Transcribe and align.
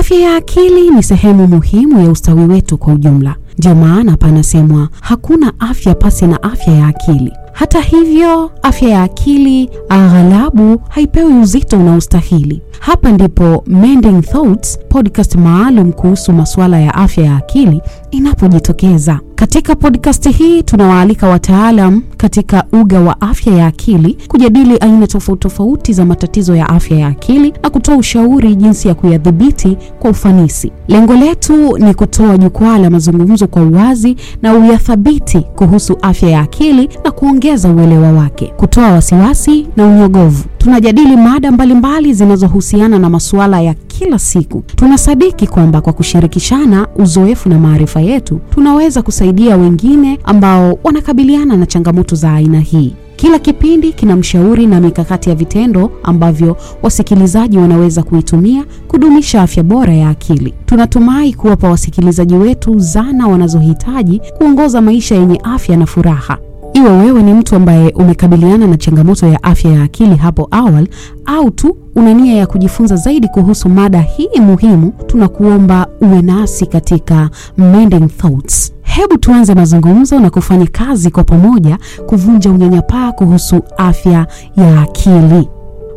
Afya 0.00 0.18
ya 0.20 0.36
akili 0.36 0.90
ni 0.90 1.02
sehemu 1.02 1.46
muhimu 1.46 2.00
ya 2.04 2.10
ustawi 2.10 2.44
wetu 2.44 2.78
kwa 2.78 2.94
ujumla. 2.94 3.36
Ndio 3.58 3.74
maana 3.74 4.16
panasemwa 4.16 4.88
hakuna 5.00 5.52
afya 5.58 5.94
pasi 5.94 6.26
na 6.26 6.42
afya 6.42 6.74
ya 6.74 6.86
akili. 6.86 7.32
Hata 7.60 7.80
hivyo, 7.80 8.50
afya 8.62 8.88
ya 8.88 9.02
akili 9.02 9.70
aghalabu 9.88 10.82
haipewi 10.88 11.32
uzito 11.34 11.78
unaostahili. 11.80 12.62
Hapa 12.80 13.12
ndipo 13.12 13.64
Mending 13.66 14.22
Thoughts, 14.22 14.78
podcast 14.88 15.34
maalum 15.34 15.92
kuhusu 15.92 16.32
masuala 16.32 16.80
ya 16.80 16.94
afya 16.94 17.24
ya 17.24 17.36
akili 17.36 17.80
inapojitokeza. 18.10 19.20
Katika 19.34 19.74
podcast 19.76 20.28
hii 20.36 20.62
tunawaalika 20.62 21.28
wataalam 21.28 22.02
katika 22.16 22.64
uga 22.72 23.00
wa 23.00 23.20
afya 23.20 23.54
ya 23.54 23.66
akili 23.66 24.16
kujadili 24.28 24.76
aina 24.78 25.06
tofauti 25.06 25.40
tofauti 25.40 25.92
za 25.92 26.04
matatizo 26.04 26.56
ya 26.56 26.68
afya 26.68 26.98
ya 26.98 27.06
akili 27.06 27.52
na 27.62 27.70
kutoa 27.70 27.96
ushauri 27.96 28.54
jinsi 28.54 28.88
ya 28.88 28.94
kuyadhibiti 28.94 29.76
kwa 29.98 30.10
ufanisi. 30.10 30.72
Lengo 30.88 31.14
letu 31.14 31.78
ni 31.78 31.94
kutoa 31.94 32.38
jukwaa 32.38 32.78
la 32.78 32.90
mazungumzo 32.90 33.46
kwa 33.46 33.62
uwazi 33.62 34.16
na 34.42 34.54
uyathabiti 34.54 35.40
kuhusu 35.40 35.98
afya 36.02 36.30
ya 36.30 36.40
akili 36.40 36.88
na 37.04 37.10
kuongeza 37.50 37.68
uelewa 37.72 38.12
wake, 38.12 38.52
kutoa 38.56 38.92
wasiwasi 38.92 39.66
na 39.76 39.86
unyogovu. 39.86 40.44
Tunajadili 40.58 41.16
mada 41.16 41.52
mbalimbali 41.52 42.14
zinazohusiana 42.14 42.98
na 42.98 43.10
masuala 43.10 43.60
ya 43.60 43.74
kila 43.74 44.18
siku. 44.18 44.62
Tunasadiki 44.76 45.46
kwamba 45.46 45.80
kwa 45.80 45.92
kushirikishana 45.92 46.86
uzoefu 46.96 47.48
na 47.48 47.58
maarifa 47.58 48.00
yetu, 48.00 48.40
tunaweza 48.54 49.02
kusaidia 49.02 49.56
wengine 49.56 50.18
ambao 50.24 50.78
wanakabiliana 50.84 51.56
na 51.56 51.66
changamoto 51.66 52.16
za 52.16 52.32
aina 52.32 52.60
hii. 52.60 52.94
Kila 53.16 53.38
kipindi 53.38 53.92
kina 53.92 54.16
mshauri 54.16 54.66
na 54.66 54.80
mikakati 54.80 55.28
ya 55.28 55.34
vitendo 55.34 55.90
ambavyo 56.02 56.56
wasikilizaji 56.82 57.58
wanaweza 57.58 58.02
kuitumia 58.02 58.64
kudumisha 58.88 59.42
afya 59.42 59.62
bora 59.62 59.94
ya 59.94 60.08
akili. 60.08 60.54
Tunatumai 60.66 61.32
kuwapa 61.34 61.68
wasikilizaji 61.70 62.34
wetu 62.34 62.78
zana 62.78 63.28
wanazohitaji 63.28 64.20
kuongoza 64.38 64.80
maisha 64.80 65.14
yenye 65.14 65.40
afya 65.44 65.76
na 65.76 65.86
furaha. 65.86 66.38
Iwe 66.74 66.90
wewe 66.90 67.22
ni 67.22 67.34
mtu 67.34 67.56
ambaye 67.56 67.90
umekabiliana 67.90 68.66
na 68.66 68.76
changamoto 68.76 69.26
ya 69.26 69.42
afya 69.42 69.70
ya 69.72 69.82
akili 69.82 70.16
hapo 70.16 70.48
awali 70.50 70.88
au 71.26 71.50
tu 71.50 71.76
una 71.94 72.14
nia 72.14 72.36
ya 72.36 72.46
kujifunza 72.46 72.96
zaidi 72.96 73.28
kuhusu 73.28 73.68
mada 73.68 74.00
hii 74.00 74.40
muhimu, 74.40 74.92
tunakuomba 75.06 75.86
uwe 76.00 76.22
nasi 76.22 76.66
katika 76.66 77.30
Mending 77.58 78.08
Thoughts. 78.08 78.72
Hebu 78.82 79.18
tuanze 79.18 79.54
mazungumzo 79.54 80.18
na 80.20 80.30
kufanya 80.30 80.66
kazi 80.66 81.10
kwa 81.10 81.24
pamoja 81.24 81.78
kuvunja 82.06 82.50
unyanyapaa 82.50 83.12
kuhusu 83.12 83.60
afya 83.76 84.26
ya 84.56 84.80
akili. 84.82 85.48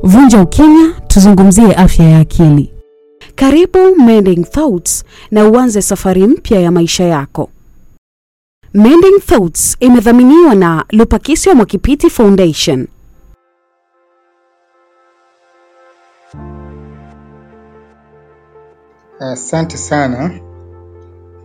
Vunja 0.04 0.42
ukimya, 0.42 0.90
tuzungumzie 1.08 1.74
afya 1.76 2.10
ya 2.10 2.20
akili. 2.20 2.70
Karibu 3.36 3.78
Mending 4.06 4.44
Thoughts 4.44 5.04
na 5.32 5.46
uanze 5.50 5.82
safari 5.82 6.28
mpya 6.28 6.60
ya 6.60 6.72
maisha 6.72 7.04
yako. 7.04 7.50
Mending 8.74 9.20
Thoughts 9.20 9.78
imedhaminiwa 9.80 10.56
na 10.56 10.86
Lupakisyo 10.92 11.56
Mwakipiti 11.56 12.10
Foundation. 12.10 12.88
Asante 19.20 19.78
sana. 19.78 20.32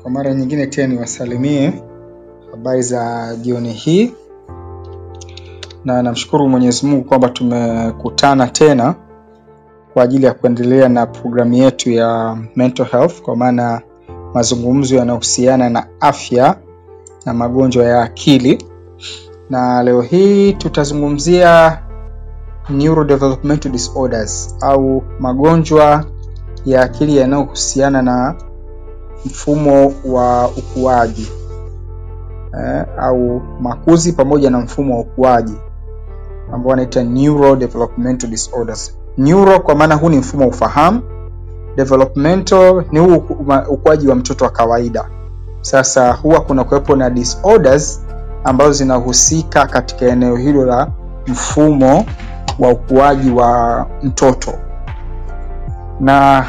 Kwa 0.03 0.11
mara 0.11 0.35
nyingine 0.35 0.67
tena 0.67 0.95
niwasalimie. 0.95 1.73
Habari 2.51 2.83
za 2.83 3.35
jioni 3.37 3.73
hii, 3.73 4.13
na 5.85 6.03
namshukuru 6.03 6.49
Mwenyezi 6.49 6.87
Mungu 6.87 7.05
kwamba 7.05 7.29
tumekutana 7.29 8.47
tena 8.47 8.95
kwa 9.93 10.03
ajili 10.03 10.27
ya 10.27 10.35
kuendelea 10.35 10.89
na 10.89 11.07
programu 11.07 11.55
yetu 11.55 11.91
ya 11.91 12.39
mental 12.57 12.87
health, 12.87 13.23
kwa 13.23 13.37
maana 13.37 13.81
mazungumzo 14.35 14.97
yanayohusiana 14.97 15.71
na 15.71 15.87
afya 16.01 16.57
na 17.27 17.35
magonjwa 17.35 17.85
ya 17.85 18.03
akili, 18.03 18.65
na 19.51 19.83
leo 19.83 20.01
hii 20.01 20.53
tutazungumzia 20.53 21.79
neurodevelopmental 22.71 23.73
disorders 23.73 24.57
au 24.61 25.03
magonjwa 25.21 26.05
ya 26.65 26.83
akili 26.83 27.17
yanayohusiana 27.17 28.03
na 28.03 28.35
mfumo 29.27 29.93
wa 30.05 30.49
ukuaji 30.49 31.29
eh, 32.65 32.85
au 32.99 33.41
makuzi 33.61 34.13
pamoja 34.13 34.51
na 34.51 34.59
mfumo 34.61 34.95
wa 34.95 35.01
ukuaji 35.01 35.55
ambao 36.53 36.71
wanaita 36.71 37.03
neurodevelopmental 37.05 38.31
disorders. 38.31 38.99
Neuro 39.19 39.61
kwa 39.61 39.75
maana 39.75 39.95
huu 39.95 40.09
ni 40.09 40.17
mfumo 40.17 40.43
wa 40.43 40.49
ufahamu, 40.49 41.03
developmental 41.77 42.85
ni 42.93 42.99
huu 42.99 43.15
ukuaji 43.71 44.09
wa 44.09 44.15
mtoto 44.15 44.45
wa 44.45 44.51
kawaida. 44.51 45.11
Sasa 45.69 46.13
huwa 46.13 46.41
kuna 46.41 46.65
kuwepo 46.65 46.97
na 46.97 47.11
disorders 47.11 48.01
ambazo 48.45 48.73
zinahusika 48.73 49.67
katika 49.67 50.07
eneo 50.07 50.37
hilo 50.37 50.65
la 50.67 50.87
mfumo 51.27 52.07
wa 52.59 52.71
ukuaji 52.71 53.31
wa 53.31 53.87
mtoto. 54.03 54.53
Na 56.01 56.47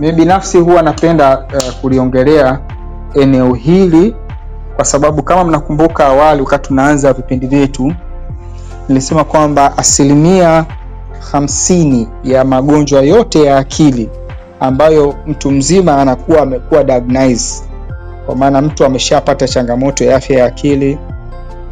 mimi 0.00 0.12
binafsi 0.12 0.58
huwa 0.58 0.82
napenda 0.82 1.38
uh, 1.38 1.74
kuliongelea 1.80 2.58
eneo 3.14 3.54
hili 3.54 4.16
kwa 4.76 4.84
sababu 4.84 5.22
kama 5.22 5.44
mnakumbuka 5.44 6.06
awali, 6.06 6.42
wakati 6.42 6.68
tunaanza 6.68 7.12
vipindi 7.12 7.46
vyetu, 7.46 7.92
nilisema 8.88 9.24
kwamba 9.24 9.78
asilimia 9.78 10.66
hamsini 11.32 12.08
ya 12.24 12.44
magonjwa 12.44 13.02
yote 13.02 13.42
ya 13.44 13.58
akili 13.58 14.10
ambayo 14.60 15.14
mtu 15.26 15.50
mzima 15.50 15.96
anakuwa 16.02 16.40
amekuwa 16.42 16.84
diagnosed, 16.84 17.69
kwa 18.30 18.38
maana 18.38 18.62
mtu 18.62 18.84
ameshapata 18.84 19.48
changamoto 19.48 20.04
ya 20.04 20.16
afya 20.16 20.38
ya 20.38 20.44
akili, 20.44 20.98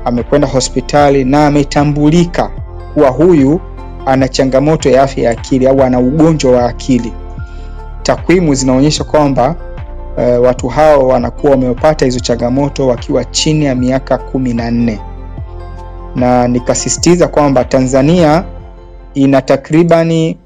amekwenda 0.05 0.49
hospitali 0.49 1.25
na 1.25 1.47
ametambulika 1.47 2.51
kuwa 2.95 3.11
huyu 3.11 3.61
ana 4.07 4.29
changamoto 4.29 4.91
ya 4.91 5.03
afya 5.03 5.25
ya 5.25 5.31
akili 5.31 5.67
au 5.67 5.83
ana 5.83 5.99
ugonjwa 6.01 6.53
wa 6.53 6.65
akili 6.69 7.13
takwimu 8.03 8.55
zinaonyesha 8.55 9.05
kwamba 9.05 9.55
e, 10.19 10.37
watu 10.37 10.69
hao 10.69 11.09
wanakuwa 11.09 11.53
wamepata 11.53 12.05
hizo 12.05 12.21
changamoto 12.21 12.87
wakiwa 12.87 13.25
chini 13.25 13.65
ya 13.65 13.75
miaka 13.75 14.19
kumi 14.19 14.55
na 14.55 14.71
nne 14.71 15.01
na 16.15 16.49
nikasisitiza 16.49 17.29
kwamba 17.29 17.65
Tanzania 17.65 18.45
ina 19.15 19.43
takribani 19.43 20.39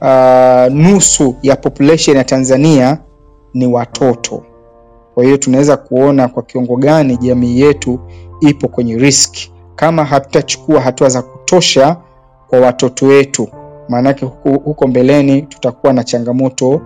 uh, 0.00 0.72
nusu 0.74 1.36
ya 1.42 1.56
population 1.56 2.16
ya 2.16 2.24
Tanzania 2.24 2.98
ni 3.54 3.66
watoto. 3.66 4.42
Kwa 5.14 5.24
hiyo 5.24 5.36
tunaweza 5.36 5.76
kuona 5.76 6.28
kwa 6.28 6.42
kiwango 6.42 6.76
gani 6.76 7.16
jamii 7.16 7.60
yetu 7.60 8.00
ipo 8.40 8.68
kwenye 8.68 8.96
risk 8.96 9.34
kama 9.76 10.04
hatutachukua 10.04 10.80
hatua 10.80 11.08
za 11.08 11.22
kutosha 11.22 11.96
kwa 12.48 12.60
watoto 12.60 13.06
wetu, 13.06 13.48
maanake 13.88 14.24
huko, 14.26 14.50
huko 14.64 14.86
mbeleni 14.86 15.42
tutakuwa 15.42 15.92
na 15.92 16.04
changamoto 16.04 16.80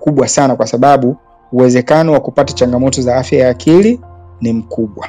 kubwa 0.00 0.28
sana 0.28 0.56
kwa 0.56 0.66
sababu 0.66 1.16
uwezekano 1.52 2.12
wa 2.12 2.20
kupata 2.20 2.52
changamoto 2.52 3.02
za 3.02 3.16
afya 3.16 3.38
ya 3.38 3.50
akili 3.50 4.00
ni 4.40 4.52
mkubwa. 4.52 5.06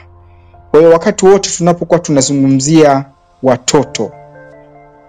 Kwa 0.71 0.79
hiyo 0.79 0.91
wakati 0.91 1.25
wote 1.25 1.49
tunapokuwa 1.57 1.99
tunazungumzia 1.99 3.05
watoto 3.43 4.11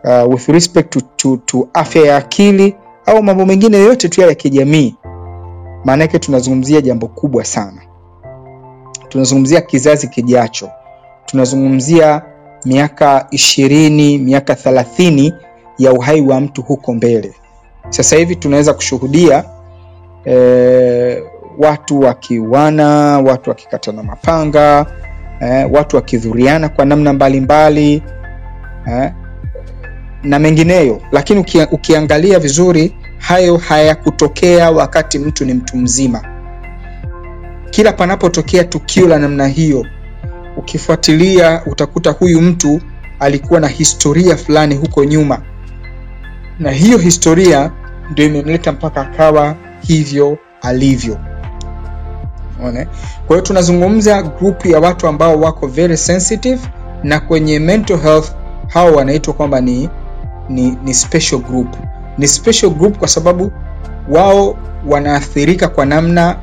uh, 0.04 0.31
with 0.34 0.49
respect 0.49 0.91
to, 0.93 1.00
to, 1.16 1.37
to 1.47 1.69
afya 1.75 2.03
ya 2.06 2.16
akili 2.16 2.75
au 3.06 3.22
mambo 3.22 3.47
mengine 3.47 3.77
yote 3.78 4.09
tu 4.09 4.21
ya 4.21 4.34
kijamii, 4.34 4.94
maana 5.84 6.09
tunazungumzia 6.09 6.81
jambo 6.81 7.06
kubwa 7.06 7.45
sana. 7.45 7.83
Tunazungumzia 9.09 9.61
kizazi 9.61 10.09
kijacho, 10.09 10.71
tunazungumzia 11.27 12.22
miaka 12.65 13.27
ishirini, 13.31 14.19
miaka 14.19 14.55
thelathini 14.55 15.34
ya 15.78 15.93
uhai 15.93 16.21
wa 16.21 16.41
mtu 16.41 16.62
huko 16.62 16.95
mbele. 16.95 17.34
Sasa 17.89 18.17
hivi 18.17 18.37
tunaweza 18.37 18.75
kushuhudia 18.75 19.45
E, 20.27 21.22
watu 21.59 22.01
wakiuana, 22.01 23.19
watu 23.21 23.51
wakikatana 23.51 24.03
mapanga 24.03 24.86
e, 25.41 25.65
watu 25.65 25.97
wakidhuriana 25.97 26.69
kwa 26.69 26.84
namna 26.84 27.13
mbalimbali 27.13 28.03
mbali, 28.86 29.03
e, 29.07 29.13
na 30.22 30.39
mengineyo, 30.39 31.01
lakini 31.13 31.41
uki, 31.41 31.59
ukiangalia 31.72 32.39
vizuri 32.39 32.95
hayo 33.28 33.56
hayakutokea 33.56 34.71
wakati 34.71 35.18
mtu 35.18 35.44
ni 35.44 35.54
mtu 35.54 35.76
mzima. 35.76 36.22
Kila 37.71 37.92
panapotokea 37.92 38.65
tukio 38.65 39.09
la 39.09 39.18
namna 39.18 39.47
hiyo, 39.47 39.86
ukifuatilia 40.56 41.62
utakuta 41.66 42.10
huyu 42.10 42.41
mtu 42.41 42.80
alikuwa 43.21 43.60
na 43.60 43.68
historia 43.68 44.36
fulani 44.36 44.74
huko 44.74 45.04
nyuma, 45.04 45.42
na 46.59 46.71
hiyo 46.71 46.98
historia 46.98 47.71
ndio 48.10 48.26
imemleta 48.26 48.72
mpaka 48.72 49.00
akawa 49.00 49.56
hivyo 49.80 50.38
alivyo. 50.62 51.18
Kwa 53.26 53.36
hiyo 53.36 53.41
tunazungumza 53.41 54.22
grupu 54.22 54.68
ya 54.68 54.80
watu 54.80 55.06
ambao 55.09 55.41
wako 55.41 55.66
very 55.66 55.97
sensitive, 55.97 56.60
na 57.03 57.21
kwenye 57.21 57.59
mental 57.59 57.98
health 58.00 58.32
hao 58.68 58.92
wanaitwa 58.92 59.34
kwamba 59.34 59.60
ni, 59.60 59.88
ni, 60.48 60.78
ni 60.84 60.94
special 60.94 61.41
group. 61.41 61.76
Ni 62.19 62.28
special 62.28 62.71
group 62.71 62.99
kwa 62.99 63.09
sababu 63.09 63.53
wao 64.11 64.57
wanaathirika 64.87 65.69
kwa 65.69 65.87
namna 65.87 66.37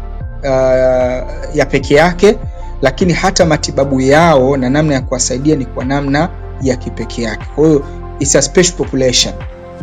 uh, 0.43 1.55
ya 1.55 1.65
peke 1.69 1.95
yake 1.95 2.37
lakini 2.81 3.13
hata 3.13 3.45
matibabu 3.45 4.01
yao 4.01 4.57
na 4.57 4.69
namna 4.69 4.93
ya 4.93 5.01
kuwasaidia 5.01 5.55
ni 5.55 5.65
kwa 5.65 5.85
namna 5.85 6.29
ya 6.61 6.75
kipekee 6.75 7.21
yake. 7.21 7.45
Kwa 7.55 7.67
hiyo 7.67 7.85
it's 8.19 8.35
a 8.35 8.41
special 8.41 8.73
population. 8.77 9.33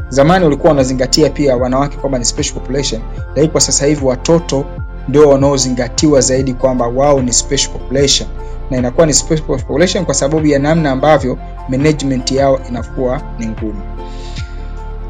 Zamani 0.09 0.45
walikuwa 0.45 0.69
wanazingatia 0.71 1.31
pia 1.31 1.57
wanawake 1.57 1.97
kwamba 1.97 2.19
ni 2.19 2.25
special 2.25 2.55
population 2.55 3.01
lakini 3.29 3.49
kwa 3.49 3.61
sasa 3.61 3.87
hivi 3.87 4.05
watoto 4.05 4.65
ndio 5.09 5.29
wanaozingatiwa 5.29 6.21
zaidi 6.21 6.55
kwamba 6.55 6.87
wao 6.87 7.23
ni 7.23 7.33
special 7.33 7.71
population. 7.73 8.29
Na 8.71 8.77
inakuwa 8.79 9.07
ni 9.07 9.15
special 9.15 9.43
population 9.47 10.05
kwa 10.05 10.15
sababu 10.15 10.47
ya 10.47 10.59
namna 10.59 10.91
ambavyo 10.91 11.39
management 11.69 12.31
yao 12.33 12.61
inakuwa 12.69 13.21
ni 13.39 13.47
ngumu 13.47 13.81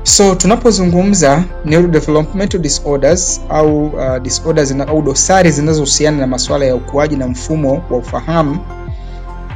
so 0.09 0.35
tunapozungumza 0.35 1.45
neurodevelopmental 1.65 2.61
disorders 2.61 3.41
au 3.49 3.87
uh, 3.87 4.19
disorders 4.23 4.71
na, 4.71 4.89
au 4.89 5.03
dosari 5.03 5.51
zinazohusiana 5.51 6.17
na 6.19 6.27
masuala 6.27 6.65
ya 6.65 6.75
ukuaji 6.77 7.17
na 7.17 7.27
mfumo 7.29 7.83
wa 7.91 7.99
ufahamu 7.99 8.59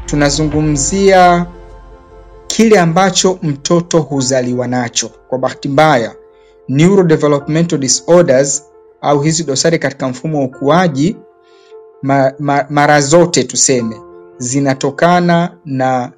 tunazungumzia 0.06 1.46
kile 2.46 2.78
ambacho 2.80 3.38
mtoto 3.42 4.00
huzaliwa 4.00 4.68
nacho. 4.68 5.10
Kwa 5.28 5.38
bahati 5.38 5.68
mbaya 5.68 6.14
neurodevelopmental 6.68 7.78
disorders 7.78 8.64
au 9.00 9.20
hizi 9.20 9.44
dosari 9.44 9.78
katika 9.78 10.08
mfumo 10.08 10.38
wa 10.38 10.44
ukuaji 10.44 11.16
ma, 12.02 12.32
ma, 12.38 12.66
mara 12.70 13.00
zote 13.00 13.44
tuseme 13.44 13.96
zinatokana 14.38 15.56
na, 15.64 16.12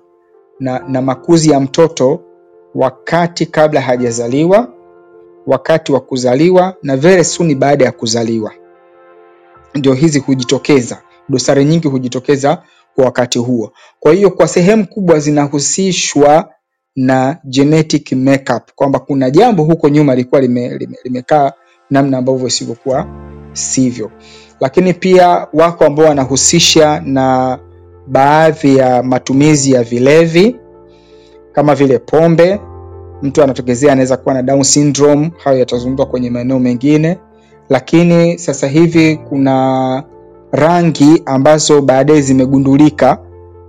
na, 0.60 0.78
na 0.88 1.02
makuzi 1.02 1.50
ya 1.50 1.60
mtoto 1.60 2.20
wakati 2.74 3.46
kabla 3.46 3.80
hajazaliwa 3.80 4.68
wakati 5.46 5.92
wa 5.92 6.00
kuzaliwa 6.00 6.74
na 6.82 6.96
very 6.96 7.24
soon 7.24 7.54
baada 7.54 7.84
ya 7.84 7.92
kuzaliwa. 7.92 8.52
Ndio 9.74 9.92
hizi 9.94 10.18
hujitokeza 10.18 11.02
dosari 11.28 11.64
nyingi 11.64 11.88
hujitokeza 11.88 12.62
kwa 12.94 13.04
wakati 13.04 13.38
huo. 13.38 13.72
Kwa 14.00 14.12
hiyo 14.12 14.30
kwa 14.30 14.48
sehemu 14.48 14.86
kubwa 14.86 15.18
zinahusishwa 15.18 16.48
na 16.96 17.38
genetic 17.44 18.12
makeup 18.12 18.62
kwamba 18.74 18.98
kuna 18.98 19.30
jambo 19.30 19.64
huko 19.64 19.88
nyuma 19.88 20.14
lilikuwa 20.14 20.40
limekaa 20.40 20.76
lime, 20.78 20.98
lime 21.04 21.24
namna 21.90 22.18
ambavyo 22.18 22.46
isivyokuwa 22.48 23.06
sivyo. 23.52 24.10
Lakini 24.60 24.94
pia 24.94 25.46
wako 25.52 25.84
ambao 25.84 26.06
wanahusisha 26.06 27.00
na 27.00 27.58
baadhi 28.06 28.76
ya 28.76 29.02
matumizi 29.02 29.72
ya 29.72 29.82
vilevi 29.82 30.56
kama 31.54 31.74
vile 31.74 31.98
pombe 31.98 32.60
mtu 33.22 33.42
anatokezea 33.42 33.92
anaweza 33.92 34.16
kuwa 34.16 34.34
na 34.34 34.42
down 34.42 34.62
syndrome 34.62 35.32
hayo 35.44 35.58
yatazungumzwa 35.58 36.06
kwenye 36.06 36.30
maeneo 36.30 36.58
mengine. 36.58 37.18
Lakini 37.68 38.38
sasa 38.38 38.66
hivi 38.66 39.16
kuna 39.16 40.02
rangi 40.52 41.22
ambazo 41.26 41.82
baadaye 41.82 42.20
zimegundulika 42.20 43.18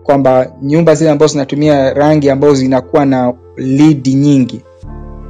kwamba 0.03 0.51
nyumba 0.61 0.95
zile 0.95 1.09
ambazo 1.09 1.31
zinatumia 1.31 1.93
rangi 1.93 2.29
ambazo 2.29 2.53
zinakuwa 2.55 3.05
na 3.05 3.33
lead 3.57 4.07
nyingi. 4.07 4.61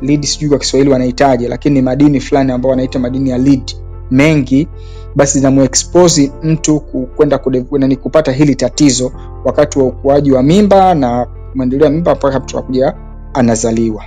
Lead 0.01 0.23
sijui 0.23 0.49
kwa 0.49 0.59
kiswahili 0.59 0.91
wanahitaji 0.91 1.47
lakini 1.47 1.75
ni 1.75 1.81
madini 1.81 2.19
fulani 2.19 2.51
ambao 2.51 2.69
wanaita 2.71 2.99
madini 2.99 3.29
ya 3.29 3.37
lead 3.37 3.71
mengi 4.11 4.67
basi 5.15 5.37
zinamuexpose 5.39 6.31
mtu 6.43 6.79
kwenda 7.15 7.37
kupata 8.01 8.31
hili 8.31 8.55
tatizo 8.55 9.11
wakati 9.45 9.79
wa 9.79 9.85
ukuaji 9.85 10.31
wa 10.31 10.43
mimba 10.43 10.93
na 10.95 11.27
maendeleo 11.55 11.89
mimba 11.89 12.15
mpaka 12.15 12.39
mtu 12.39 12.57
akuja 12.59 12.93
anazaliwa. 13.33 14.03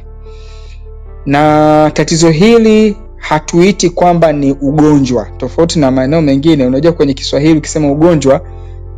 Na 1.27 1.91
tatizo 1.95 2.31
hili 2.31 2.97
hatuiti 3.17 3.91
kwamba 3.91 4.33
ni 4.33 4.53
ugonjwa 4.53 5.27
tofauti 5.37 5.79
na 5.79 5.91
maeneo 5.91 6.23
mengine. 6.23 6.67
Unajua 6.67 6.93
kwenye 6.93 7.15
kiswahili 7.15 7.59
ukisema 7.59 7.93
ugonjwa 7.93 8.41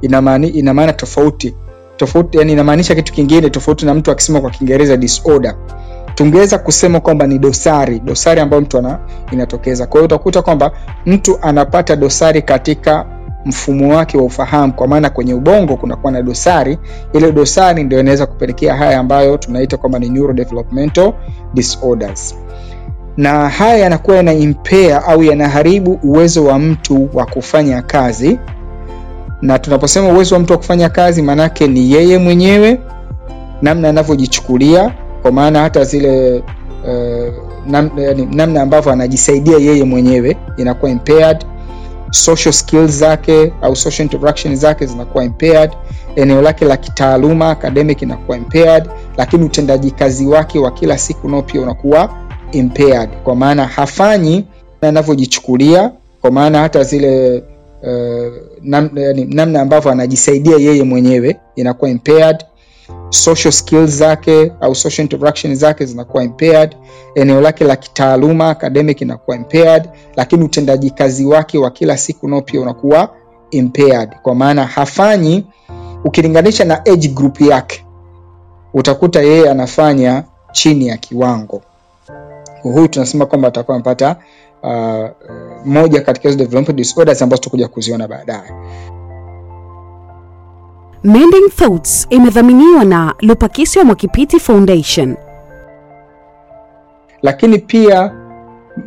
ina 0.03 0.75
maana 0.75 0.93
tofauti. 0.93 1.55
Tofauti 1.97 2.39
yani 2.39 2.53
inamaanisha 2.53 2.95
kitu 2.95 3.13
kingine 3.13 3.51
tofauti 3.51 3.87
na 3.87 3.95
mtu 3.95 4.11
akisema 4.11 4.41
kwa 4.41 4.51
kiingereza 4.51 4.97
disorder. 4.97 5.55
Tungeweza 6.15 6.59
kusema 6.59 7.01
kwamba 7.01 7.27
ni 7.27 7.39
dosari 7.39 7.99
dosari 8.01 8.41
ambayo 8.41 8.63
mtu 8.63 8.79
ana 8.79 8.99
inatokeza. 9.33 9.87
Kwa 9.87 10.01
hiyo 10.01 10.05
utakuta 10.05 10.43
kwamba 10.43 10.73
mtu 11.07 11.39
anapata 11.43 11.97
dosari 11.97 12.43
katika 12.43 13.07
mfumo 13.45 13.97
wake 13.97 14.19
wa 14.19 14.25
ufahamu 14.25 14.73
kwa 14.73 14.89
maana 14.89 15.11
kwenye 15.11 15.35
ubongo 15.35 15.77
kunakuwa 15.77 16.13
na 16.13 16.23
dosari. 16.23 16.79
Ile 17.13 17.33
dosari 17.33 17.85
ndio 17.85 18.01
inaweza 18.01 18.27
kupelekea 18.27 18.77
haya 18.77 18.99
ambayo 18.99 19.37
tunaita 19.37 19.77
kwamba 19.77 19.99
ni 19.99 20.09
neurodevelopmental 20.09 21.13
disorders. 21.55 22.35
Na 23.17 23.49
haya 23.49 23.77
yanakuwa 23.77 24.17
yana 24.17 24.33
au 25.07 25.23
yanaharibu 25.25 25.99
uwezo 26.03 26.45
wa 26.45 26.59
mtu 26.59 27.09
wa 27.15 27.27
kufanya 27.27 27.83
kazi. 27.83 28.39
Na 29.43 29.59
tunaposema 29.59 30.09
uwezo 30.09 30.35
wa 30.35 30.41
mtu 30.41 30.53
wa 30.53 30.59
kufanya 30.59 30.89
kazi 30.89 31.23
maanake 31.23 31.67
ni 31.69 31.93
yeye 31.93 32.19
mwenyewe 32.19 32.81
namna 33.63 33.89
anavyojichukulia 33.89 34.93
kwa 35.23 35.33
maana 35.33 35.61
hata 35.61 35.85
zile 35.85 36.43
uh, 36.85 37.35
nam, 37.67 37.91
yani, 37.97 38.29
namna 38.33 38.63
ambavyo 38.63 38.93
anajisaidia 38.93 39.59
yeye 39.59 39.85
mwenyewe 39.85 40.37
inakuwa 40.57 40.91
impaired 40.91 41.45
social 42.11 42.53
skills 42.53 42.91
zake 42.91 43.53
au 43.63 43.77
social 43.77 44.05
interaction 44.07 44.57
zake 44.57 44.87
zinakuwa 44.87 45.25
impaired 45.25 45.71
eneo 46.17 46.43
lake 46.43 46.65
la 46.65 46.77
kitaaluma 46.77 47.51
academic 47.51 48.03
inakuwa 48.03 48.37
impaired 48.37 48.91
lakini 49.17 49.45
utendaji 49.45 49.91
kazi 49.91 50.27
wake 50.27 50.59
wa 50.59 50.71
kila 50.71 50.99
siku 50.99 51.29
nao 51.29 51.43
pia 51.43 51.61
unakuwa 51.61 52.15
impaired. 52.53 53.11
Kwa 53.25 53.37
maana 53.37 53.67
hafanyi 53.67 54.45
anavyojichukulia 54.81 55.91
kwa 56.21 56.31
maana 56.31 56.59
hata 56.61 56.83
zile 56.83 57.43
uh, 57.83 58.33
nam, 58.63 58.91
namna 59.29 59.61
ambavyo 59.61 59.91
anajisaidia 59.91 60.57
yeye 60.57 60.83
mwenyewe 60.83 61.37
inakuwa 61.57 61.91
impaired 61.91 62.45
social 63.11 63.53
skills 63.53 63.91
zake 63.91 64.53
au 64.61 64.75
social 64.75 65.05
interaction 65.05 65.55
zake 65.55 65.87
zinakuwa 65.87 66.25
impaired 66.25 66.77
eneo 67.15 67.41
lake 67.41 67.65
la 67.65 67.77
kitaaluma 67.77 68.51
academic 68.51 69.01
inakuwa 69.01 69.37
impaired 69.37 69.89
lakini 70.17 70.45
utendaji 70.45 70.91
kazi 70.91 71.27
wake 71.27 71.59
wa 71.59 71.71
kila 71.71 71.97
siku 71.97 72.29
nao 72.29 72.43
pia 72.43 72.61
unakuwa 72.61 73.11
impaired. 73.51 74.11
Kwa 74.23 74.35
maana 74.35 74.67
hafanyi 74.67 75.47
ukilinganisha 76.05 76.65
na 76.65 76.87
age 76.87 77.09
group 77.09 77.41
yake 77.41 77.87
utakuta 78.75 79.21
yeye 79.23 79.51
anafanya 79.51 80.25
chini 80.53 80.89
ya 80.89 80.97
kiwango. 80.97 81.63
Huyu 82.63 82.89
tunasema 82.89 83.27
kwamba 83.27 83.49
atakuwa 83.49 83.75
amepata 83.75 84.17
uh, 84.63 85.09
moja 85.65 86.01
katika 86.01 86.29
hizo 86.29 86.63
disorders 86.73 87.23
ambazo 87.23 87.39
tutakuja 87.43 87.69
kuziona 87.69 88.09
baadaye 88.09 88.51
Mending 91.05 91.49
Thoughts 91.57 92.07
imedhaminiwa 92.11 92.85
na 92.85 93.15
Lupakisyo 93.21 93.85
Mwakipiti 93.85 94.41
Foundation. 94.41 95.17
lakini 97.23 97.59
pia 97.59 98.13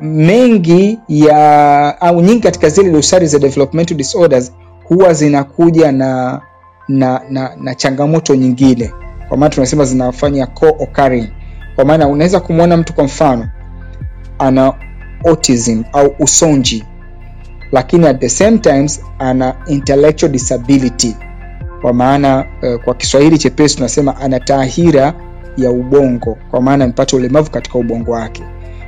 mengi 0.02 1.00
ya 1.08 2.02
au 2.02 2.22
nyingi 2.22 2.40
katika 2.40 2.70
zile 2.70 2.92
dosari 2.92 3.28
za 3.28 3.40
developmental 3.40 3.98
disorders 3.98 4.54
huwa 4.84 5.14
zinakuja 5.14 5.92
na 5.92 6.42
na, 6.88 7.22
na, 7.30 7.56
na 7.62 7.76
changamoto 7.76 8.36
nyingine. 8.36 8.94
Kwa 9.30 9.38
maana 9.38 9.50
tunasema 9.50 9.86
zinafanya 9.86 10.46
co-occurring. 10.48 11.28
Kwa 11.76 11.86
maana 11.86 12.08
unaweza 12.08 12.40
kumwona 12.40 12.78
mtu 12.78 12.94
kwa 12.94 13.04
mfano 13.04 13.50
ana 14.40 14.74
autism 15.26 15.84
au 15.94 16.16
usonji 16.20 16.84
lakini 17.72 18.08
at 18.08 18.20
the 18.20 18.30
same 18.30 18.58
times 18.58 19.02
ana 19.20 19.56
intellectual 19.68 20.32
disability 20.32 21.16
kwa 21.84 21.94
maana 21.94 22.46
uh, 22.62 22.84
kwa 22.84 22.94
kiswahili 22.96 23.38
chepesi 23.38 23.76
tunasema 23.76 24.18
ana 24.18 24.40
taahira 24.40 25.14
ya 25.58 25.72
ubongo. 25.72 26.38
Kwa 26.52 26.62
maana 26.62 26.84
amepata 26.84 27.18
ulemavu 27.18 27.52
katika 27.52 27.80
ubongo 27.80 28.12
wake. 28.12 28.44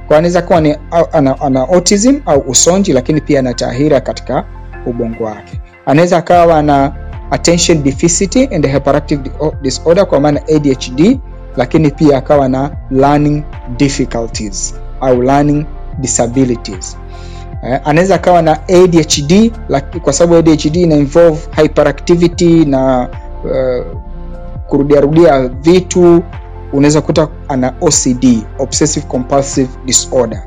Kwa 0.08 0.18
anaweza 0.18 0.42
kuwa 0.42 0.62
ni 0.62 0.78
ana, 1.12 1.42
ana 1.42 1.60
autism 1.62 2.16
au 2.26 2.40
usonji 2.40 2.94
lakini 2.94 3.22
pia 3.22 3.40
ana 3.40 3.54
taahira 3.54 4.02
katika 4.02 4.46
ubongo 4.86 5.24
wake. 5.24 5.62
Anaweza 5.86 6.18
akawa 6.18 6.62
na 6.64 6.94
attention 7.32 7.84
deficit 7.84 8.36
and 8.54 8.68
hyperactive 8.72 9.22
disorder 9.62 10.06
kwa 10.08 10.20
maana 10.20 10.42
adhd 10.56 11.20
lakini 11.58 11.92
pia 11.92 12.18
akawa 12.18 12.50
na 12.50 12.72
learning 12.92 13.44
difficulties 13.78 14.76
au 15.02 15.22
learning 15.22 15.66
disabilities 16.00 16.98
eh, 17.64 17.80
anaweza 17.86 18.16
akawa 18.16 18.42
na 18.42 18.60
adhd 18.68 19.52
laki, 19.70 20.00
kwa 20.00 20.14
sababu 20.14 20.36
adhd 20.36 20.76
ina 20.76 20.96
involve 20.96 21.40
hyperactivity 21.62 22.66
na 22.66 23.10
uh, 23.44 23.86
kurudiarudia 24.68 25.48
vitu. 25.48 26.24
Unaweza 26.74 27.02
kuta 27.02 27.28
ana 27.48 27.74
ocd 27.82 28.26
obsessive 28.60 29.06
compulsive 29.08 29.70
disorder. 29.86 30.44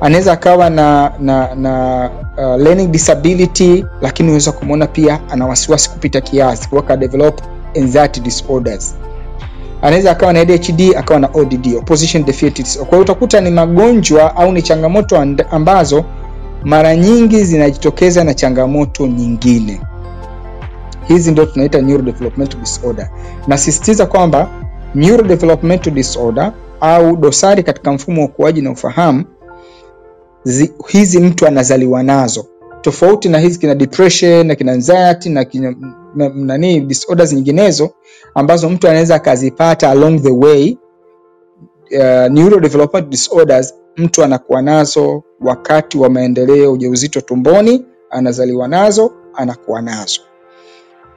Anaweza 0.00 0.32
akawa 0.32 0.70
na 0.70 1.12
na 1.20 1.54
na 1.54 2.10
uh, 2.36 2.62
learning 2.62 2.90
disability 2.90 3.84
lakini 4.00 4.28
unaweza 4.28 4.52
kumwona 4.52 4.86
pia 4.86 5.20
ana 5.30 5.46
wasiwasi 5.46 5.90
kupita 5.90 6.20
kiasi 6.20 6.68
kuwaka 6.68 6.96
develop 6.96 7.40
anxiety 7.76 8.20
disorders 8.20 8.94
anaweza 9.84 10.10
akawa 10.10 10.32
na 10.32 10.40
ADHD 10.40 10.80
akawa 10.96 11.20
na 11.20 11.28
ODD, 11.34 11.74
opposition 11.78 12.24
disorder. 12.24 12.76
Kwa 12.78 12.88
hiyo 12.88 13.00
utakuta 13.00 13.40
ni 13.40 13.50
magonjwa 13.50 14.36
au 14.36 14.52
ni 14.52 14.62
changamoto 14.62 15.18
ambazo 15.50 16.04
mara 16.64 16.96
nyingi 16.96 17.44
zinajitokeza 17.44 18.24
na 18.24 18.34
changamoto 18.34 19.06
nyingine. 19.06 19.80
Hizi 21.08 21.30
ndio 21.32 21.46
tunaita 21.46 21.80
neurodevelopmental 21.80 22.60
disorder. 22.60 23.10
Nasisitiza 23.46 24.06
kwamba 24.06 24.48
neurodevelopmental 24.94 25.92
disorder 25.92 26.52
au 26.80 27.16
dosari 27.16 27.62
katika 27.62 27.92
mfumo 27.92 28.20
wa 28.22 28.26
ukuaji 28.28 28.62
na 28.62 28.70
ufahamu 28.70 29.24
zi, 30.44 30.72
hizi 30.88 31.20
mtu 31.20 31.46
anazaliwa 31.46 32.02
nazo 32.02 32.46
tofauti 32.80 33.28
na 33.28 33.38
hizi 33.38 33.58
kina 33.58 33.74
depression 33.74 34.46
na 34.46 34.54
kina 34.54 34.72
anxiety 34.72 35.28
na 35.30 35.44
kina 35.44 35.70
na- 35.70 35.94
nani 36.34 36.80
disorders 36.80 37.32
nyinginezo 37.32 37.90
ambazo 38.34 38.68
mtu 38.70 38.88
anaweza 38.88 39.14
akazipata 39.14 39.90
along 39.90 40.18
the 40.22 40.30
way. 40.30 40.76
Uh, 41.90 43.00
disorders 43.08 43.74
mtu 43.96 44.24
anakuwa 44.24 44.62
nazo 44.62 45.22
wakati 45.40 45.98
wa 45.98 46.10
maendeleo, 46.10 46.72
ujauzito 46.72 47.20
tumboni, 47.20 47.84
anazaliwa 48.10 48.68
nazo, 48.68 49.12
anakuwa 49.34 49.82
nazo. 49.82 50.20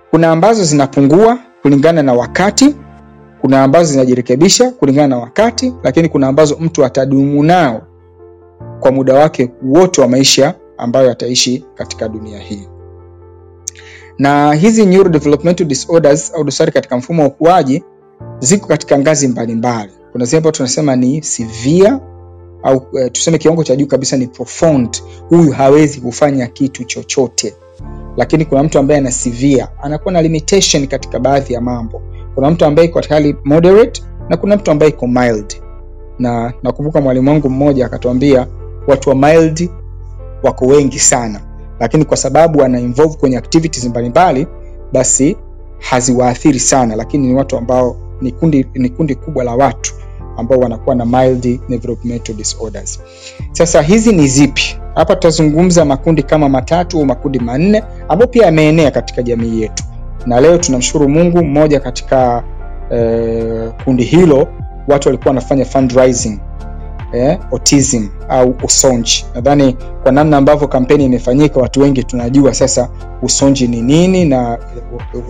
Kuna 0.09 0.31
ambazo 0.31 0.63
zinapungua 0.63 1.39
kulingana 1.61 2.03
na 2.03 2.13
wakati, 2.13 2.75
kuna 3.41 3.63
ambazo 3.63 3.91
zinajirekebisha 3.91 4.71
kulingana 4.71 5.07
na 5.07 5.17
wakati, 5.17 5.73
lakini 5.83 6.09
kuna 6.09 6.27
ambazo 6.27 6.57
mtu 6.59 6.85
atadumu 6.85 7.43
nao 7.43 7.81
kwa 8.79 8.91
muda 8.91 9.13
wake 9.13 9.51
wote 9.63 10.01
wa 10.01 10.07
maisha 10.07 10.53
ambayo 10.77 11.11
ataishi 11.11 11.65
katika 11.75 12.09
dunia 12.09 12.39
hii. 12.39 12.67
Na 14.19 14.53
hizi 14.53 14.85
neurodevelopmental 14.85 15.67
disorders 15.67 16.31
au 16.35 16.43
dosari 16.43 16.71
katika 16.71 16.97
mfumo 16.97 17.21
wa 17.21 17.27
ukuaji 17.27 17.83
ziko 18.39 18.67
katika 18.67 18.99
ngazi 18.99 19.27
mbalimbali. 19.27 19.91
Kuna 20.11 20.25
zile 20.25 20.37
ambazo 20.37 20.51
tunasema 20.57 20.95
ni 20.95 21.23
severe 21.23 21.93
au 22.63 22.87
e, 22.99 23.09
tuseme 23.09 23.37
kiwango 23.37 23.63
cha 23.63 23.75
juu 23.75 23.85
kabisa 23.87 24.17
ni 24.17 24.27
profound, 24.27 25.01
huyu 25.29 25.51
hawezi 25.51 26.01
kufanya 26.01 26.47
kitu 26.47 26.83
chochote. 26.83 27.53
Lakini 28.17 28.45
kuna 28.45 28.63
mtu 28.63 28.79
ambaye 28.79 28.99
ana 28.99 29.11
severe, 29.11 29.67
anakuwa 29.81 30.13
na 30.13 30.21
limitation 30.21 30.87
katika 30.87 31.19
baadhi 31.19 31.53
ya 31.53 31.61
mambo. 31.61 32.01
Kuna 32.35 32.49
mtu 32.51 32.65
ambaye 32.65 32.87
iko 32.87 33.01
hali 33.09 33.35
moderate 33.43 34.01
na 34.29 34.37
kuna 34.37 34.55
mtu 34.55 34.71
ambaye 34.71 34.91
iko 34.91 35.07
mild. 35.07 35.53
Na 36.19 36.53
nakumbuka 36.63 37.01
mwalimu 37.01 37.29
wangu 37.29 37.49
mmoja 37.49 37.85
akatuambia 37.85 38.47
watu 38.87 39.09
wa 39.09 39.15
mild 39.15 39.69
wako 40.43 40.65
wengi 40.65 40.99
sana, 40.99 41.41
lakini 41.79 42.05
kwa 42.05 42.17
sababu 42.17 42.59
wana 42.59 42.79
involve 42.79 43.17
kwenye 43.17 43.37
activities 43.37 43.85
mbalimbali, 43.85 44.47
basi 44.93 45.37
haziwaathiri 45.79 46.59
sana, 46.59 46.95
lakini 46.95 47.27
ni 47.27 47.33
watu 47.33 47.57
ambao 47.57 47.95
ni 48.21 48.31
kundi, 48.31 48.65
ni 48.73 48.89
kundi 48.89 49.15
kubwa 49.15 49.43
la 49.43 49.55
watu 49.55 49.93
ambao 50.37 50.59
wanakuwa 50.59 50.95
na 50.95 51.05
mild 51.05 51.59
disorders. 52.37 52.99
Sasa 53.51 53.81
hizi 53.81 54.13
ni 54.13 54.27
zipi? 54.27 54.77
Hapa 54.95 55.15
tutazungumza 55.15 55.85
makundi 55.85 56.23
kama 56.23 56.49
matatu 56.49 56.97
au 56.97 57.05
makundi 57.05 57.39
manne 57.39 57.83
ambayo 58.09 58.27
pia 58.31 58.45
yameenea 58.45 58.91
katika 58.91 59.23
jamii 59.23 59.61
yetu, 59.61 59.83
na 60.25 60.39
leo 60.41 60.57
tunamshukuru 60.57 61.09
Mungu, 61.09 61.43
mmoja 61.43 61.79
katika 61.79 62.43
eh, 62.91 63.71
kundi 63.83 64.03
hilo 64.03 64.47
watu 64.87 65.07
walikuwa 65.09 65.29
wanafanya 65.29 65.65
fundraising 65.65 66.39
eh, 67.13 67.37
autism 67.51 68.07
au 68.29 68.55
usonji. 68.63 69.25
Nadhani 69.35 69.77
kwa 70.03 70.11
namna 70.11 70.37
ambavyo 70.37 70.67
kampeni 70.67 71.05
imefanyika, 71.05 71.59
watu 71.59 71.79
wengi 71.81 72.03
tunajua 72.03 72.53
sasa 72.53 72.89
usonji 73.21 73.67
ni 73.67 73.81
nini 73.81 74.25
na 74.25 74.37
wa- 74.41 74.57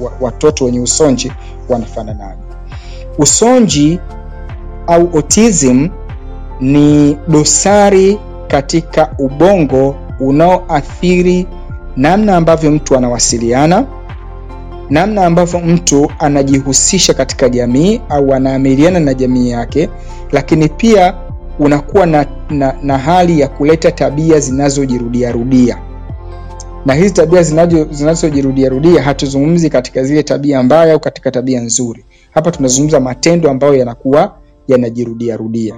wa- 0.01 0.11
watoto 0.21 0.65
wenye 0.65 0.79
usonji 0.79 1.31
wanafananaje. 1.69 2.41
Usonji 3.17 3.99
au 4.87 5.09
autism 5.15 5.89
ni 6.61 7.17
dosari 7.27 8.19
katika 8.47 9.09
ubongo 9.19 9.95
unaoathiri 10.19 11.47
namna 11.97 12.35
ambavyo 12.37 12.71
mtu 12.71 12.95
anawasiliana, 12.97 13.85
namna 14.89 15.25
ambavyo 15.25 15.59
mtu 15.59 16.11
anajihusisha 16.19 17.13
katika 17.13 17.49
jamii 17.49 18.01
au 18.09 18.33
anaamiliana 18.33 18.99
na 18.99 19.13
jamii 19.13 19.49
yake, 19.49 19.89
lakini 20.31 20.69
pia 20.69 21.13
unakuwa 21.59 22.05
na, 22.05 22.25
na, 22.49 22.75
na 22.83 22.97
hali 22.97 23.39
ya 23.39 23.47
kuleta 23.47 23.91
tabia 23.91 24.39
zinazojirudiarudia 24.39 25.77
na 26.85 26.93
hizi 26.93 27.13
tabia 27.13 27.41
zinazo- 27.41 27.87
zinazojirudiarudia 27.93 29.03
hatuzungumzi 29.03 29.69
katika 29.69 30.03
zile 30.03 30.23
tabia 30.23 30.63
mbaya 30.63 30.93
au 30.93 30.99
katika 30.99 31.31
tabia 31.31 31.61
nzuri. 31.61 32.05
Hapa 32.31 32.51
tunazungumza 32.51 32.99
matendo 32.99 33.49
ambayo 33.49 33.73
yanakuwa 33.75 34.37
yanajirudiarudia. 34.67 35.75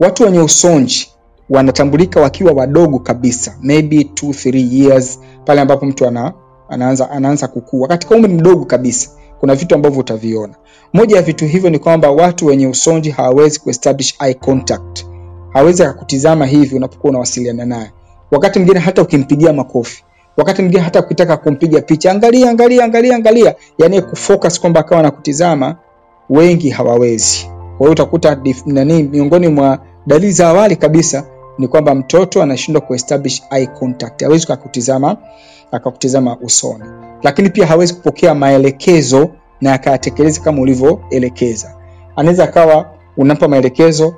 Watu 0.00 0.22
wenye 0.22 0.40
usonji 0.40 1.08
wanatambulika 1.50 2.20
wakiwa 2.20 2.52
wadogo 2.52 2.98
kabisa, 2.98 3.56
maybe 3.62 3.96
2 3.96 4.28
3 4.32 4.68
years, 4.84 5.20
pale 5.44 5.60
ambapo 5.60 5.86
mtu 5.86 6.06
ana, 6.06 6.32
anaanza, 6.68 7.10
anaanza 7.10 7.48
kukua 7.48 7.88
katika 7.88 8.14
umri 8.16 8.32
mdogo 8.34 8.64
kabisa. 8.64 9.10
Kuna 9.40 9.54
vitu 9.54 9.74
ambavyo 9.74 10.00
utaviona. 10.00 10.54
Moja 10.92 11.16
ya 11.16 11.22
vitu 11.22 11.46
hivyo 11.46 11.70
ni 11.70 11.78
kwamba 11.78 12.10
watu 12.10 12.46
wenye 12.46 12.66
usonji 12.66 13.10
hawawezi 13.10 13.60
kuestablish 13.60 14.14
eye 14.20 14.34
contact, 14.34 15.04
hawezi 15.52 15.82
akakutizama 15.82 16.46
hivi 16.46 16.76
unapokuwa 16.76 17.10
unawasiliana 17.10 17.64
naye. 17.66 17.92
Wakati 18.30 18.58
mwingine 18.58 18.80
hata 18.80 19.02
ukimpigia 19.02 19.52
makofi, 19.52 20.04
wakati 20.36 20.62
mwingine 20.62 20.82
hata 20.82 21.00
ukitaka 21.00 21.36
kumpiga 21.36 21.80
picha, 21.80 22.10
angalia 22.12 22.50
angalia 22.50 22.84
angalia 22.84 23.16
angalia, 23.16 23.54
yani 23.78 24.02
kufocus 24.02 24.60
kwamba 24.60 24.80
akawa 24.80 25.00
anakutizama, 25.00 25.76
wengi 26.30 26.70
hawawezi. 26.70 27.46
Kwa 27.46 27.78
hiyo 27.78 27.90
utakuta 27.92 28.40
nani, 28.66 29.02
miongoni 29.02 29.48
mwa 29.48 29.78
dalili 30.06 30.32
za 30.32 30.48
awali 30.48 30.76
kabisa 30.76 31.24
ni 31.58 31.68
kwamba 31.68 31.94
mtoto 31.94 32.42
anashindwa 32.42 32.82
kuestablish 32.82 33.42
eye 33.50 33.66
contact, 33.66 34.22
hawezi 34.22 34.44
akakutizama 34.44 35.16
akakutizama 35.72 36.36
usoni, 36.40 36.84
lakini 37.22 37.50
pia 37.50 37.66
hawezi 37.66 37.94
kupokea 37.94 38.34
maelekezo 38.34 39.30
na 39.60 39.72
akayatekeleza 39.72 40.40
kama 40.40 40.62
ulivyoelekeza. 40.62 41.74
Anaweza 42.16 42.44
akawa 42.44 42.90
unampa 43.16 43.48
maelekezo 43.48 44.14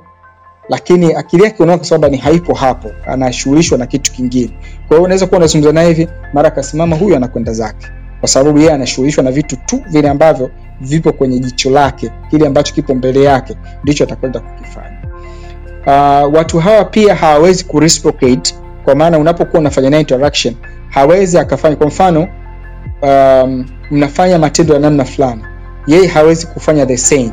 lakini 0.69 1.13
akili 1.13 1.43
yake 1.43 1.63
unaona 1.63 1.77
kwa 1.77 1.87
sababu 1.87 2.11
ni 2.15 2.17
haipo 2.21 2.53
hapo, 2.53 2.91
anashughulishwa 3.07 3.77
na 3.77 3.85
kitu 3.87 4.11
kingine. 4.11 4.51
Kwa 4.87 4.97
hiyo 4.97 5.03
unaweza 5.03 5.27
kuwa 5.27 5.37
unazungumza 5.37 5.73
naye 5.73 5.87
hivi, 5.87 6.07
mara 6.33 6.47
akasimama, 6.47 6.95
huyu 6.95 7.15
anakwenda 7.15 7.53
zake, 7.53 7.87
kwa 8.19 8.29
sababu 8.29 8.57
yeye 8.57 8.71
anashughulishwa 8.73 9.23
na 9.23 9.31
vitu 9.31 9.55
tu 9.55 9.81
vile 9.89 10.09
ambavyo 10.09 10.51
vipo 10.81 11.11
kwenye 11.13 11.39
jicho 11.39 11.69
lake, 11.69 12.11
kile 12.29 12.47
ambacho 12.47 12.73
kipo 12.73 12.95
mbele 12.95 13.23
yake 13.23 13.55
ndicho 13.83 14.03
atakwenda 14.03 14.39
kukifanya. 14.39 14.90
Uh, 15.87 16.33
watu 16.33 16.59
hawa 16.59 16.85
pia 16.85 17.15
hawawezi 17.15 17.63
kureciprocate, 17.63 18.55
kwa 18.85 18.95
maana 18.95 19.17
unapokuwa 19.19 19.59
unafanya 19.59 19.89
naye 19.89 20.01
interaction 20.01 20.55
hawezi 20.89 21.37
akafanya, 21.39 21.75
kwa 21.75 21.87
mfano 21.87 22.27
um, 23.01 23.65
mnafanya 23.91 24.39
matendo 24.39 24.73
ya 24.73 24.79
namna 24.79 25.05
fulani, 25.05 25.41
yeye 25.87 26.07
hawezi 26.07 26.47
kufanya 26.47 26.85
the 26.85 26.97
same, 26.97 27.31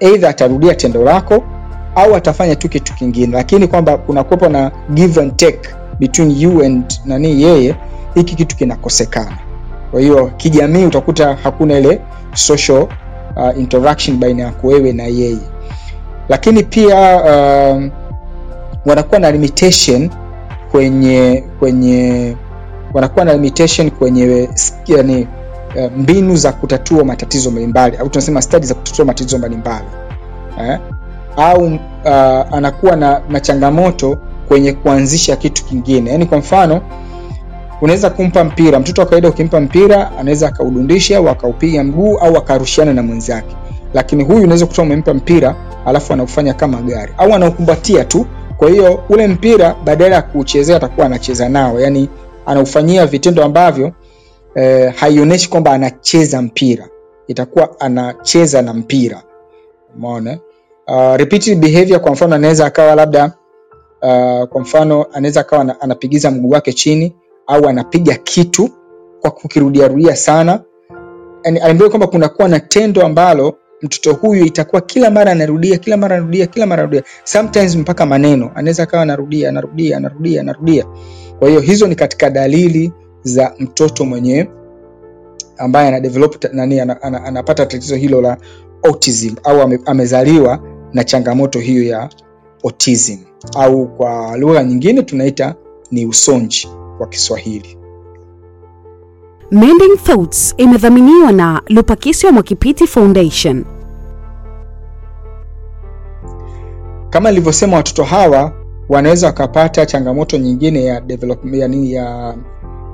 either 0.00 0.28
atarudia 0.30 0.74
tendo 0.74 1.02
lako 1.04 1.44
au 1.94 2.14
atafanya 2.16 2.56
tu 2.56 2.68
kitu 2.68 2.94
kingine, 2.94 3.36
lakini 3.36 3.66
kwamba 3.66 3.96
kunakuwepo 3.98 4.48
na 4.48 4.70
give 4.94 5.20
and 5.20 5.36
take 5.36 5.60
between 6.00 6.30
you 6.40 6.64
and 6.64 7.00
nani 7.04 7.42
yeye, 7.42 7.74
hiki 8.14 8.34
kitu 8.36 8.56
kinakosekana. 8.56 9.38
Kwa 9.90 10.00
hiyo 10.00 10.30
kijamii 10.36 10.84
utakuta 10.84 11.36
hakuna 11.42 11.78
ile 11.78 12.00
social 12.34 12.82
uh, 13.36 13.58
interaction 13.58 14.16
baina 14.16 14.42
yako 14.42 14.66
wewe 14.68 14.92
na 14.92 15.02
yeye, 15.02 15.38
lakini 16.28 16.62
pia 16.62 17.22
um, 17.24 17.90
wanakuwa 18.86 19.20
na 19.20 19.30
limitation 19.30 20.10
kwenye 20.70 21.44
kwenye 21.58 22.36
wanakuwa 22.94 23.24
na 23.24 23.32
limitation 23.32 23.90
kwenye 23.90 24.48
yani, 24.86 25.28
uh, 25.76 25.92
mbinu 25.96 26.36
za 26.36 26.52
kutatua 26.52 27.04
matatizo 27.04 27.50
mbalimbali 27.50 27.96
au 27.96 28.08
tunasema 28.08 28.42
stadi 28.42 28.66
za 28.66 28.74
kutatua 28.74 29.04
matatizo 29.04 29.38
mbalimbali 29.38 29.86
eh? 30.60 30.78
au 31.36 31.64
uh, 31.64 32.54
anakuwa 32.56 32.96
na, 32.96 33.20
na 33.28 33.40
changamoto 33.40 34.18
kwenye 34.48 34.72
kuanzisha 34.72 35.36
kitu 35.36 35.64
kingine. 35.64 36.10
Yaani 36.10 36.26
kwa 36.26 36.38
mfano 36.38 36.80
unaweza 37.80 38.10
kumpa 38.10 38.44
mpira 38.44 38.80
mtoto 38.80 39.00
wa 39.00 39.06
kawaida, 39.06 39.28
ukimpa 39.28 39.60
mpira 39.60 40.10
anaweza 40.18 40.48
akaudundisha 40.48 41.18
au 41.18 41.28
akaupiga 41.28 41.84
mguu 41.84 42.18
au 42.18 42.36
akarushiana 42.36 42.92
na 42.94 43.02
mwenzake, 43.02 43.56
lakini 43.94 44.24
huyu 44.24 44.42
unaweza 44.42 44.66
kutoa 44.66 44.84
umempa 44.84 45.14
mpira 45.14 45.54
alafu 45.88 46.12
anaufanya 46.12 46.54
kama 46.54 46.82
gari 46.82 47.12
au 47.18 47.34
anaukumbatia 47.34 48.04
tu. 48.04 48.26
Kwa 48.56 48.70
hiyo 48.70 49.04
ule 49.08 49.26
mpira 49.26 49.76
badala 49.84 50.14
ya 50.16 50.22
kuchezea 50.22 50.76
atakuwa 50.76 51.06
anacheza 51.06 51.48
nao, 51.48 51.80
yani 51.80 52.08
anaufanyia 52.46 53.06
vitendo 53.06 53.44
ambavyo 53.44 53.92
eh, 54.54 54.94
haionyeshi 54.94 55.50
kwamba 55.50 55.72
anacheza 55.72 56.42
mpira, 56.42 56.88
itakuwa 57.26 57.80
anacheza 57.80 58.62
na 58.62 58.74
mpira. 58.74 59.22
Umeona? 59.96 60.38
Uh, 60.88 61.16
repeated 61.16 61.58
behavior 61.58 62.00
kwa 62.00 62.12
mfano 62.12 62.34
anaweza 62.34 62.66
akawa 62.66 62.94
labda 62.94 63.24
uh, 64.02 64.44
kwa 64.48 64.60
mfano 64.60 65.06
anaweza 65.12 65.40
akawa 65.40 65.80
anapigiza 65.80 66.30
mguu 66.30 66.50
wake 66.50 66.72
chini 66.72 67.16
au 67.46 67.68
anapiga 67.68 68.14
kitu 68.14 68.70
kwa 69.20 69.30
kukirudiarudia 69.30 70.16
sana. 70.16 70.60
Yani, 71.44 71.58
aliambiwa 71.58 71.88
kwamba 71.90 72.06
kunakuwa 72.06 72.48
na 72.48 72.60
tendo 72.60 73.02
ambalo 73.06 73.54
mtoto 73.82 74.12
huyu 74.12 74.44
itakuwa 74.44 74.80
kila 74.82 75.10
mara 75.10 75.32
anarudia 75.32 75.78
kila 75.78 75.96
mara 75.96 76.16
anarudia 76.16 76.46
kila 76.46 76.66
mara 76.66 76.82
anarudia. 76.82 77.02
Sometimes 77.24 77.76
mpaka 77.76 78.06
maneno. 78.06 78.50
Anaweza 78.54 78.82
akawa 78.82 79.02
anarudia 79.02 79.48
anarudia 79.48 79.96
anarudia 79.96 80.40
anarudia. 80.40 80.84
Kwa 81.38 81.48
hiyo 81.48 81.60
hizo 81.60 81.86
ni 81.86 81.94
katika 81.94 82.30
dalili 82.30 82.92
za 83.22 83.54
mtoto 83.58 84.04
mwenye 84.04 84.48
ambaye 85.58 85.88
ana 85.88 86.10
nani 86.52 86.80
ana, 86.80 87.02
ana, 87.02 87.24
anapata 87.24 87.66
tatizo 87.66 87.96
hilo 87.96 88.20
la 88.20 88.36
autism 88.82 89.34
au 89.44 89.60
ame, 89.62 89.78
amezaliwa 89.86 90.62
na 90.92 91.04
changamoto 91.04 91.58
hiyo 91.58 91.82
ya 91.84 92.08
autism. 92.64 93.18
Au 93.56 93.88
kwa 93.96 94.36
lugha 94.36 94.64
nyingine 94.64 95.02
tunaita 95.02 95.54
ni 95.90 96.06
usonji 96.06 96.68
kwa 96.98 97.06
Kiswahili. 97.08 97.77
Mending 99.50 99.96
Thoughts 99.96 100.54
imedhaminiwa 100.56 101.32
na 101.32 101.62
Lupakisyo 101.68 102.32
Mwakipiti 102.32 102.86
Foundation. 102.86 103.64
Kama 107.10 107.28
nilivyosema, 107.30 107.76
watoto 107.76 108.04
hawa 108.04 108.52
wanaweza 108.88 109.26
wakapata 109.26 109.86
changamoto 109.86 110.38
nyingine 110.38 110.84
ya 110.84 111.00
development, 111.00 111.56
yani 111.56 111.92
ya 111.92 112.34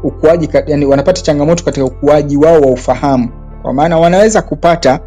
ukuaji, 0.03 0.49
yani 0.67 0.87
wanapata 0.87 1.23
changamoto 1.23 1.65
katika 1.65 1.87
ukuaji 1.87 2.37
wao 2.37 2.61
wa 2.61 2.71
ufahamu, 2.71 3.29
kwa 3.63 3.73
maana 3.73 3.99
wanaweza 3.99 4.43
kupata, 4.43 5.01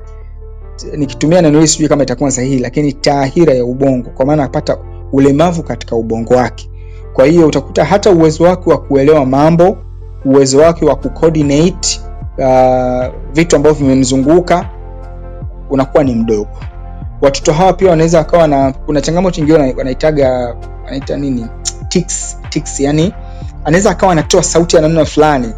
nikitumia 0.98 1.42
neno 1.42 1.56
hili 1.58 1.68
sijui 1.68 1.88
kama 1.90 2.04
itakuwa 2.04 2.32
sahihi, 2.32 2.60
lakini 2.60 2.94
taahira 2.94 3.54
ya 3.54 3.66
ubongo, 3.66 4.10
kwa 4.10 4.26
maana 4.26 4.44
anapata 4.44 4.78
ulemavu 5.12 5.64
katika 5.64 5.96
ubongo 5.96 6.34
wake. 6.34 6.70
Kwa 7.14 7.26
hiyo 7.26 7.48
utakuta 7.48 7.86
hata 7.86 8.12
uwezo 8.12 8.44
wake 8.44 8.70
wa 8.70 8.78
kuelewa 8.78 9.26
mambo, 9.26 9.78
uwezo 10.28 10.58
wake 10.60 10.86
wa 10.86 10.96
kucoordinate 10.96 12.02
uh, 12.38 13.06
vitu 13.34 13.56
ambavyo 13.56 13.78
vimemzunguka 13.88 14.70
unakuwa 15.70 16.04
ni 16.04 16.16
mdogo. 16.16 16.48
Watoto 17.22 17.54
hawa 17.54 17.74
pia 17.74 17.90
wanaweza 17.90 18.18
wakawa 18.18 18.48
na 18.48 18.72
kuna 18.72 19.02
changamoto 19.02 19.42
nyingine 19.42 19.58
wana- 19.60 19.74
wanaitaga 19.78 20.56
wanaita 20.86 21.18
nini? 21.18 21.48
Tics, 21.88 22.38
tics 22.50 22.80
yani 22.80 23.14
anaweza 23.66 23.92
akawa 23.92 24.12
anatoa 24.12 24.44
sauti 24.44 24.76
ya 24.76 24.82
namna 24.82 25.06
fulani. 25.06 25.54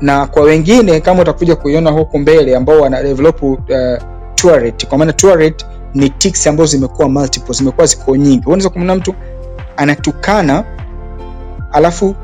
Na 0.00 0.26
kwa 0.26 0.42
wengine 0.42 1.00
kama 1.00 1.22
utakuja 1.22 1.56
kuiona 1.56 1.90
huku 1.90 2.18
mbele 2.18 2.56
ambao 2.56 2.80
wana 2.80 2.96
uh, 3.52 4.02
kwa 4.86 4.98
maana 4.98 5.12
ni 5.94 6.08
tics 6.10 6.46
ambazo 6.46 6.66
zimekuwa 6.70 7.08
multiple 7.08 7.54
zimekuwa 7.54 7.86
ziko 7.86 8.16
nyingi. 8.16 8.42
Unaweza 8.46 8.68
kumwona 8.68 8.94
mtu 8.94 9.14
anatukana 9.76 10.64
alafu 11.72 12.14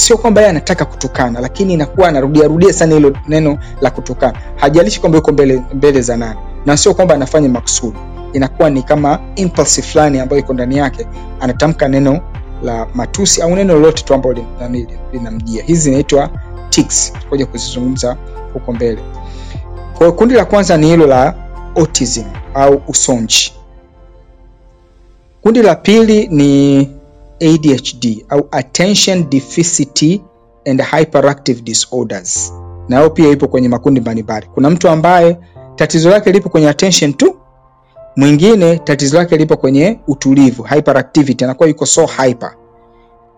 sio 0.00 0.16
kwamba 0.18 0.40
yeye 0.40 0.50
anataka 0.50 0.84
kutukana 0.84 1.40
lakini 1.40 1.74
inakuwa 1.74 2.08
anarudiarudia 2.08 2.72
sana 2.72 2.94
hilo 2.94 3.16
neno 3.28 3.58
la 3.80 3.90
kutukana. 3.90 4.38
Hajalishi 4.56 5.00
kwamba 5.00 5.16
yuko 5.18 5.32
mbele, 5.32 5.62
mbele 5.74 6.00
za 6.00 6.16
nani. 6.16 6.38
Na 6.66 6.76
sio 6.76 6.94
kwamba 6.94 7.14
anafanya 7.14 7.48
makusudi. 7.48 7.98
Inakuwa 8.32 8.70
ni 8.70 8.82
kama 8.82 9.18
impulse 9.36 9.82
fulani 9.82 10.20
ambayo 10.20 10.40
iko 10.40 10.52
ndani 10.54 10.76
yake. 10.76 11.06
Anatamka 11.40 11.88
neno 11.88 12.20
la 12.62 12.86
matusi 12.94 13.42
au 13.42 13.56
neno 13.56 13.74
lolote 13.74 14.02
tu 14.02 14.14
ambalo 14.14 14.44
linamjia. 15.12 15.64
Hizi 15.64 15.80
zinaitwa 15.80 16.30
tutakuja 16.70 17.46
kuzizungumza 17.46 18.16
huko 18.52 18.72
mbele. 18.72 18.98
Kwa 19.98 20.12
kundi 20.12 20.34
la 20.34 20.44
kwanza 20.44 20.76
ni 20.76 20.86
hilo 20.86 21.06
la 21.06 21.34
autism 21.76 22.24
au 22.54 22.82
usonji. 22.88 23.52
Kundi 25.42 25.62
la 25.62 25.74
pili 25.74 26.28
ni 26.28 26.90
adhd 27.40 28.24
au 28.28 28.48
attention 28.50 29.28
deficit 29.30 30.22
and 30.66 30.82
hyperactive 30.82 31.62
disorders. 31.62 32.52
Nayo 32.88 33.10
pia 33.10 33.30
ipo 33.30 33.48
kwenye 33.48 33.68
makundi 33.68 34.00
mbalimbali. 34.00 34.46
Kuna 34.54 34.70
mtu 34.70 34.88
ambaye 34.88 35.38
tatizo 35.76 36.10
lake 36.10 36.32
lipo 36.32 36.48
kwenye 36.48 36.68
attention 36.68 37.12
tu 37.14 37.36
mwingine 38.16 38.78
tatizo 38.78 39.16
lake 39.18 39.36
lipo 39.36 39.56
kwenye 39.56 40.00
utulivu 40.08 40.62
hyperactivity 40.62 41.44
anakuwa 41.44 41.68
yuko 41.68 41.86
so 41.86 42.06
hyper. 42.06 42.52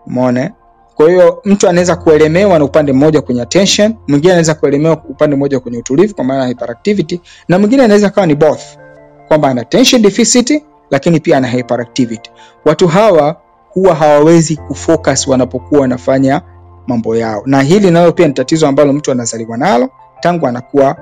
Umeona? 0.06 0.50
Kwa 0.94 1.10
hiyo 1.10 1.40
mtu 1.44 1.68
anaweza 1.68 1.96
kuelemewa 1.96 2.58
na 2.58 2.64
upande 2.64 2.92
mmoja 2.92 3.20
kwenye 3.22 3.42
attention 3.42 3.94
mwingine 4.08 4.32
anaweza 4.32 4.54
kuelemewa 4.54 5.02
upande 5.08 5.36
mmoja 5.36 5.60
kwenye 5.60 5.78
utulivu 5.78 6.14
kwa 6.14 6.24
maana 6.24 6.46
hyperactivity 6.46 7.20
na 7.48 7.58
mwingine 7.58 7.82
anaweza 7.82 8.10
kawa 8.10 8.26
ni 8.26 8.34
both 8.34 8.62
kwamba 9.28 9.48
ana 9.48 9.60
attention 9.62 10.02
deficit 10.02 10.62
lakini 10.90 11.20
pia 11.20 11.36
ana 11.36 11.48
hyperactivity. 11.48 12.30
Watu 12.64 12.88
hawa 12.88 13.36
huwa 13.74 13.94
hawawezi 13.94 14.56
kufocus 14.56 15.26
wanapokuwa 15.26 15.80
wanafanya 15.80 16.42
mambo 16.86 17.16
yao. 17.16 17.42
Na 17.46 17.62
hili 17.62 17.90
nalo 17.90 18.12
pia 18.12 18.28
ni 18.28 18.34
tatizo 18.34 18.68
ambalo 18.68 18.92
mtu 18.92 19.12
anazaliwa 19.12 19.56
nalo 19.56 19.88
tangu 20.20 20.46
anakuwa 20.46 20.96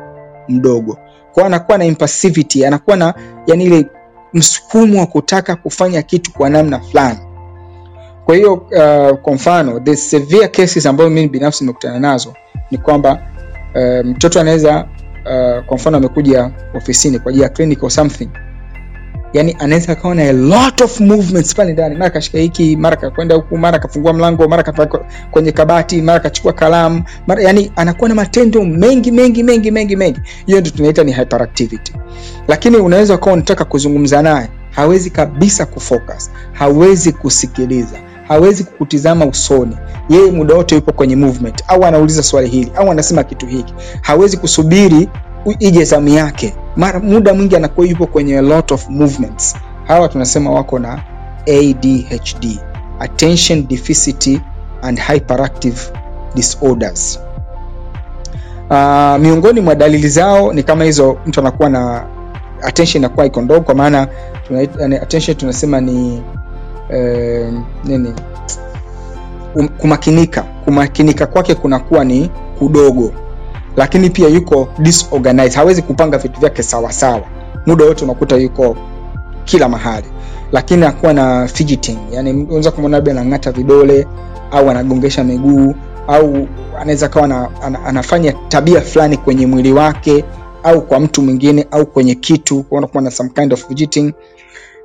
mdogo. 0.49 0.99
Kwao 1.33 1.47
anakuwa 1.47 1.79
na 1.79 1.85
impulsivity 1.85 2.67
anakuwa 2.67 2.97
na 2.97 3.15
yani 3.47 3.65
ile 3.65 3.87
msukumo 4.33 5.01
wa 5.01 5.07
kutaka 5.07 5.57
kufanya 5.57 6.03
kitu 6.03 6.33
kwa 6.33 6.51
namna 6.51 6.81
fulani. 6.81 7.19
Kwa 8.25 8.35
hiyo 8.37 8.55
uh, 8.55 9.19
kwa 9.19 9.33
mfano 9.35 9.81
the 9.81 9.97
severe 9.97 10.49
cases 10.49 10.87
ambayo 10.87 11.11
mimi 11.11 11.29
binafsi 11.29 11.65
nimekutana 11.65 11.99
nazo 11.99 12.35
ni 12.71 12.79
kwamba 12.79 13.23
mtoto 13.75 14.05
mtoto 14.11 14.41
anaweza 14.41 14.89
uh, 15.27 15.65
kwa 15.65 15.77
mfano 15.77 15.97
amekuja 15.97 16.51
ofisini 16.75 17.19
kwa 17.19 17.31
ajili 17.31 17.43
ya 17.43 17.49
clinic 17.49 17.83
or 17.83 17.91
something 17.91 18.29
yani 19.33 19.57
anaweza 19.59 19.93
akawa 19.93 20.15
na 20.15 20.23
a 20.23 20.33
lot 20.33 20.85
of 20.85 21.01
movements 21.01 21.55
pale 21.55 21.73
ndani. 21.73 21.97
Mara 21.97 22.11
kashika 22.11 22.39
hiki 22.39 22.77
mara 22.77 22.97
kakwenda 22.97 23.35
huku 23.35 23.59
mara 23.59 23.79
kafungua 23.79 24.13
mlango 24.13 24.49
mara 24.49 24.63
kapaka 24.63 24.99
kwenye 25.31 25.53
kabati 25.53 26.03
mara 26.03 26.21
kachukua 26.21 26.53
kalamu. 26.53 27.03
Mara 27.27 27.43
yani 27.43 27.73
anakuwa 27.77 28.09
na 28.09 28.15
matendo 28.15 28.65
mengi 28.65 29.11
mengi 29.13 29.43
mengi 29.43 29.71
mengi 29.71 29.97
mengi. 29.97 30.21
Hiyo 30.47 30.61
ndio 30.61 30.73
tunaita 30.73 31.05
ni 31.05 31.13
hyperactivity. 31.13 31.93
Lakini 32.49 32.77
unaweza 32.77 33.15
ukawa 33.15 33.33
unataka 33.33 33.65
kuzungumza 33.65 34.23
naye 34.23 34.49
hawezi 34.71 35.11
kabisa 35.11 35.67
kufocus 35.67 36.31
hawezi 36.53 37.13
kusikiliza 37.13 37.99
hawezi 38.29 38.65
kukutizama 38.65 39.27
usoni. 39.27 39.77
Yeye 40.09 40.31
muda 40.31 40.55
wote 40.55 40.75
yupo 40.75 40.93
kwenye 40.93 41.17
movement. 41.17 41.65
Au 41.69 41.85
anauliza 41.85 42.23
swali 42.23 42.49
hili 42.49 42.73
au 42.77 42.91
anasema 42.91 43.25
kitu 43.25 43.47
hiki. 43.47 43.75
Hawezi 44.03 44.37
kusubiri 44.37 45.09
ije 45.59 45.85
zamu 45.85 46.09
yake. 46.09 46.55
Mara 46.77 47.01
muda 47.01 47.35
mwingi 47.35 47.57
anakuwa 47.57 47.87
yupo 47.87 48.07
kwenye 48.07 48.39
a 48.39 48.43
lot 48.43 48.75
of 48.75 48.89
movements. 48.89 49.57
Hawa 49.87 50.09
tunasema 50.09 50.51
wako 50.51 50.79
na 50.79 51.03
adhd 51.49 52.59
attention 53.01 53.67
deficit 53.69 54.41
and 54.83 55.01
hyperactive 55.01 55.77
disorders. 56.35 57.21
Uh, 58.71 59.17
miongoni 59.21 59.61
mwa 59.61 59.75
dalili 59.75 60.09
zao 60.09 60.53
ni 60.53 60.63
kama 60.63 60.85
hizo 60.85 61.17
mtu 61.27 61.41
anakuwa 61.41 61.69
na 61.71 62.05
attention 62.63 63.01
inakuwa 63.01 63.27
iko 63.27 63.41
ndogo 63.43 63.61
kwa 63.61 63.75
maana 63.75 64.09
attention 65.03 65.37
tunasema 65.37 65.81
ni 65.81 66.23
eh, 66.91 67.53
nini? 67.85 68.15
Um, 69.55 69.69
kumakinika. 69.69 70.43
Kumakinika 70.43 71.27
kwake 71.27 71.55
kunakuwa 71.55 72.05
ni 72.05 72.31
kudogo 72.59 73.13
lakini 73.77 74.11
pia 74.11 74.29
yuko 74.29 74.69
disorganized 74.79 75.55
hawezi 75.57 75.83
kupanga 75.83 76.19
vitu 76.19 76.41
vyake 76.41 76.63
sawasawa 76.63 77.23
muda 77.67 77.85
wote 77.85 78.05
unakuta 78.05 78.37
yuko 78.37 78.77
kila 79.45 79.69
mahali. 79.69 80.07
Lakini 80.53 80.85
akuwa 80.87 81.13
na 81.13 81.47
fidgeting. 81.49 81.99
Yani 82.13 82.33
unaweza 82.33 82.71
kumwona 82.71 82.97
labda 82.97 83.13
anang'ata 83.13 83.53
vidole 83.53 84.07
au 84.51 84.71
anagongesha 84.71 85.25
miguu 85.25 85.75
au 86.09 86.49
anaweza 86.81 87.09
kawa 87.09 87.29
na, 87.29 87.49
an, 87.63 87.77
anafanya 87.87 88.33
tabia 88.49 88.81
fulani 88.81 89.17
kwenye 89.17 89.47
mwili 89.47 89.73
wake 89.73 90.25
au 90.63 90.83
kwa 90.83 91.01
mtu 91.01 91.23
mwingine 91.23 91.67
au 91.71 91.87
kwenye 91.87 92.15
kitu 92.15 92.63
kuwa 92.63 92.89
na 93.03 93.11
some 93.11 93.31
kind 93.31 93.53
of 93.53 93.67
fidgeting. 93.69 94.13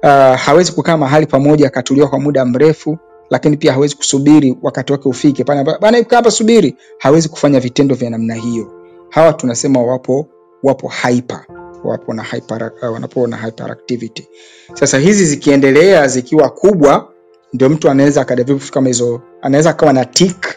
Uh, 0.03 0.35
hawezi 0.35 0.71
kukaa 0.71 0.97
mahali 0.97 1.25
pamoja 1.25 1.67
akatuliwa 1.67 2.07
kwa 2.07 2.19
muda 2.19 2.45
mrefu 2.45 2.97
lakini 3.29 3.57
pia 3.57 3.73
hawezi 3.73 3.95
kusubiri 3.95 4.57
wakati 4.61 4.91
wake 4.91 5.09
ufike. 5.09 5.43
Bana 5.43 6.03
kaa 6.03 6.15
hapa 6.15 6.31
subiri. 6.31 6.75
Hawezi 6.99 7.29
kufanya 7.29 7.59
vitendo 7.59 7.95
vya 7.95 8.09
namna 8.09 8.33
hiyo 8.33 8.74
hawa 9.09 9.33
tunasema 9.33 9.81
wapo 9.83 10.27
wapo 10.63 10.91
hyper 11.07 11.45
wapo 11.83 12.13
na 12.13 12.23
hyper, 12.23 12.71
uh, 12.83 12.93
wanapo 12.93 13.27
na 13.27 13.37
hyperactivity. 13.37 14.27
Sasa 14.73 14.97
hizi 14.97 15.25
zikiendelea 15.25 16.07
zikiwa 16.07 16.49
kubwa 16.49 17.11
ndio 17.53 17.69
mtu 17.69 17.89
anaweza 17.89 18.21
akadevelop 18.21 18.69
kama 18.69 18.87
hizo 18.87 19.21
anaweza 19.41 19.69
akawa 19.69 19.93
na 19.93 20.05
tik 20.05 20.47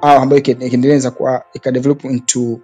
au 0.00 0.22
ambayo 0.22 0.38
iki- 0.38 0.50
ikiendeleza 0.50 1.10
kuwa 1.10 1.44
ikadevelop 1.52 2.04
into 2.04 2.60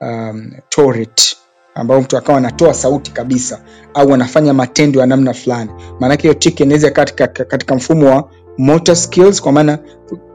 um, 0.00 0.50
Tourette 0.68 1.36
ambao 1.74 2.00
mtu 2.00 2.16
akawa 2.16 2.38
anatoa 2.38 2.74
sauti 2.74 3.10
kabisa 3.12 3.62
au 3.94 4.14
anafanya 4.14 4.54
matendo 4.54 5.00
ya 5.00 5.06
namna 5.06 5.34
fulani. 5.34 5.70
Maanake 6.00 6.22
hiyo 6.22 6.34
tik 6.34 6.60
inaweza 6.60 6.90
katika, 6.90 7.26
katika 7.26 7.74
mfumo 7.74 8.10
wa 8.10 8.30
motor 8.58 8.96
skills 8.96 9.42
kwa 9.42 9.52
maana 9.52 9.78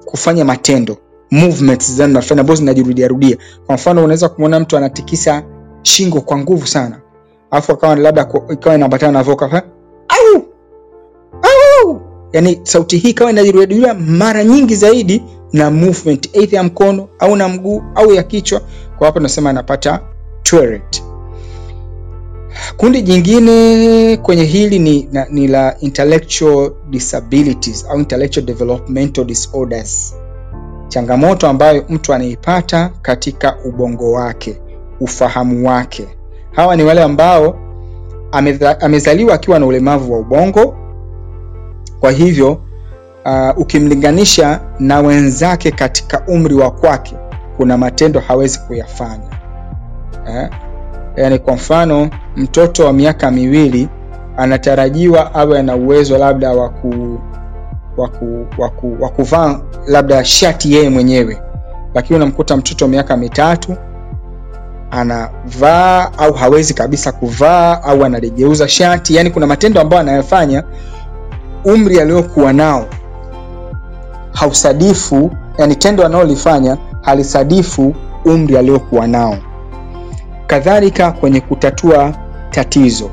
kufanya 0.05 0.45
matendo 0.45 0.97
movements 1.31 1.91
zani 1.95 2.13
nafanya 2.13 2.41
ambazo 2.41 2.59
zinajirudia 2.59 3.07
rudia. 3.07 3.37
Kwa 3.65 3.75
mfano 3.75 4.03
unaweza 4.03 4.29
kumwona 4.29 4.59
mtu 4.59 4.77
anatikisa 4.77 5.43
shingo 5.81 6.21
kwa 6.21 6.37
nguvu 6.37 6.67
sana. 6.67 6.99
Afu 7.51 7.71
akawa 7.71 7.95
labda 7.95 8.27
ikawa 8.49 8.75
inaambatana 8.75 9.11
na 9.11 9.23
vocal 9.23 9.49
ha? 9.49 9.63
au! 10.07 10.41
Au! 11.41 12.01
Yani 12.33 12.59
sauti 12.63 12.97
hii 12.97 13.09
ikawa 13.09 13.31
inajirudia 13.31 13.93
mara 13.93 14.43
nyingi 14.43 14.75
zaidi 14.75 15.23
na 15.53 15.71
movement 15.71 16.35
aidha 16.37 16.57
ya 16.57 16.63
mkono 16.63 17.07
au 17.19 17.35
na 17.35 17.47
mguu 17.49 17.83
au 17.95 18.13
ya 18.13 18.23
kichwa. 18.23 18.61
Kwa 18.97 19.07
hapo 19.07 19.19
tunasema 19.19 19.49
anapata 19.49 19.99
Tourette. 20.43 21.03
Kundi 22.77 23.01
jingine 23.01 24.17
kwenye 24.17 24.43
hili 24.43 24.79
ni, 24.79 25.09
na, 25.11 25.27
ni 25.29 25.47
la 25.47 25.79
intellectual 25.79 26.71
disabilities 26.89 27.85
au 27.89 27.99
intellectual 27.99 28.45
developmental 28.45 29.25
disorders 29.25 30.15
changamoto 30.87 31.47
ambayo 31.49 31.85
mtu 31.89 32.13
anaipata 32.13 32.89
katika 33.01 33.55
ubongo 33.65 34.11
wake 34.11 34.61
ufahamu 34.99 35.67
wake. 35.67 36.07
Hawa 36.51 36.75
ni 36.75 36.83
wale 36.83 37.03
ambao 37.03 37.55
amezaliwa 38.79 39.33
akiwa 39.35 39.59
na 39.59 39.65
ulemavu 39.65 40.13
wa 40.13 40.19
ubongo. 40.19 40.75
Kwa 41.99 42.11
hivyo 42.11 42.51
uh, 43.25 43.57
ukimlinganisha 43.57 44.61
na 44.79 44.99
wenzake 44.99 45.71
katika 45.71 46.21
umri 46.27 46.55
wa 46.55 46.71
kwake 46.71 47.15
kuna 47.57 47.77
matendo 47.77 48.19
hawezi 48.19 48.59
kuyafanya. 48.59 49.29
Eh? 50.27 50.49
yaani 51.15 51.39
kwa 51.39 51.53
mfano 51.53 52.09
mtoto 52.35 52.85
wa 52.85 52.93
miaka 52.93 53.31
miwili 53.31 53.89
anatarajiwa 54.37 55.33
awe 55.35 55.59
ana 55.59 55.75
uwezo 55.75 56.17
labda 56.17 56.51
wa 56.51 56.69
ku 56.69 57.19
wa 58.99 59.09
kuvaa 59.09 59.59
labda 59.87 60.25
shati 60.25 60.73
yeye 60.73 60.89
mwenyewe. 60.89 61.41
Lakini 61.93 62.17
unamkuta 62.17 62.57
mtoto 62.57 62.87
miaka 62.87 63.17
mitatu 63.17 63.75
anavaa 64.91 66.11
au 66.17 66.33
hawezi 66.33 66.73
kabisa 66.73 67.11
kuvaa 67.11 67.83
au 67.83 68.05
analigeuza 68.05 68.67
shati. 68.67 69.15
Yani 69.15 69.29
kuna 69.31 69.47
matendo 69.47 69.81
ambayo 69.81 70.01
anayofanya 70.01 70.63
umri 71.65 71.99
aliokuwa 71.99 72.53
nao 72.53 72.85
hausadifu 74.31 75.31
yani 75.57 75.75
tendo 75.75 76.05
analolifanya 76.05 76.77
halisadifu 77.01 77.95
umri 78.25 78.57
aliokuwa 78.57 79.07
nao. 79.07 79.37
Kadhalika 80.47 81.11
kwenye 81.11 81.41
kutatua 81.41 82.13
tatizo 82.49 83.09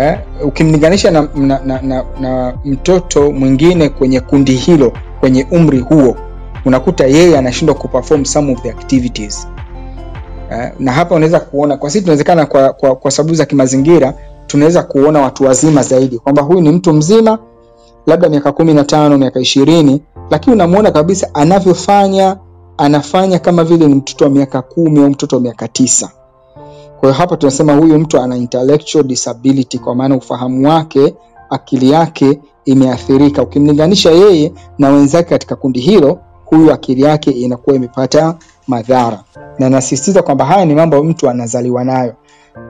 eh, 0.00 0.18
ukimlinganisha 0.44 1.10
na, 1.10 1.28
na, 1.34 1.60
na, 1.64 1.82
na, 1.82 2.04
na 2.20 2.54
mtoto 2.64 3.32
mwingine 3.32 3.88
kwenye 3.88 4.20
kundi 4.20 4.52
hilo 4.52 4.92
kwenye 5.20 5.46
umri 5.50 5.78
huo 5.78 6.16
unakuta 6.64 7.06
yeye 7.06 7.38
anashindwa 7.38 7.74
kuperform 7.74 8.24
some 8.24 8.52
of 8.52 8.62
the 8.62 8.70
activities. 8.70 9.48
Eh, 10.52 10.72
na 10.78 10.92
hapa 10.92 11.14
unaweza 11.14 11.40
kuona 11.40 11.76
kwa 11.76 11.90
sisi 11.90 12.00
tunawezekana 12.00 12.46
kwa, 12.46 12.72
kwa, 12.72 12.96
kwa 12.96 13.10
sababu 13.10 13.34
za 13.34 13.44
kimazingira 13.46 14.14
tunaweza 14.46 14.82
kuona 14.82 15.20
watu 15.20 15.44
wazima 15.44 15.82
zaidi 15.82 16.18
kwamba 16.18 16.42
huyu 16.42 16.60
ni 16.60 16.70
mtu 16.70 16.92
mzima 16.92 17.38
labda 18.06 18.28
miaka 18.28 18.52
kumi 18.52 18.74
na 18.74 18.84
tano 18.84 19.18
miaka 19.18 19.40
ishirini 19.40 20.02
lakini 20.30 20.52
unamwona 20.56 20.90
kabisa 20.90 21.30
anavyofanya 21.34 22.36
anafanya 22.78 23.38
kama 23.38 23.64
vile 23.64 23.86
ni 23.86 23.94
mtoto 23.94 24.24
wa 24.24 24.30
miaka 24.30 24.62
kumi 24.62 25.00
au 25.00 25.10
mtoto 25.10 25.36
wa 25.36 25.42
miaka 25.42 25.68
tisa 25.68 26.10
kwa 27.00 27.08
hiyo 27.08 27.12
hapa 27.12 27.36
tunasema 27.36 27.72
huyu 27.74 27.98
mtu 27.98 28.20
ana 28.20 28.36
intellectual 28.36 29.04
disability 29.04 29.78
kwa 29.78 29.94
maana 29.94 30.16
ufahamu 30.16 30.68
wake 30.68 31.14
akili 31.50 31.90
yake 31.90 32.40
imeathirika. 32.64 33.42
Ukimlinganisha 33.42 34.10
yeye 34.10 34.52
na 34.78 34.88
wenzake 34.90 35.28
katika 35.28 35.56
kundi 35.56 35.80
hilo 35.80 36.18
huyu 36.44 36.72
akili 36.72 37.02
yake 37.02 37.30
inakuwa 37.30 37.76
imepata 37.76 38.34
madhara. 38.66 39.22
Na 39.58 39.70
nasisitiza 39.70 40.22
kwamba 40.22 40.44
haya 40.44 40.64
ni 40.64 40.74
mambo 40.74 41.04
mtu 41.04 41.30
anazaliwa 41.30 41.84
nayo. 41.84 42.14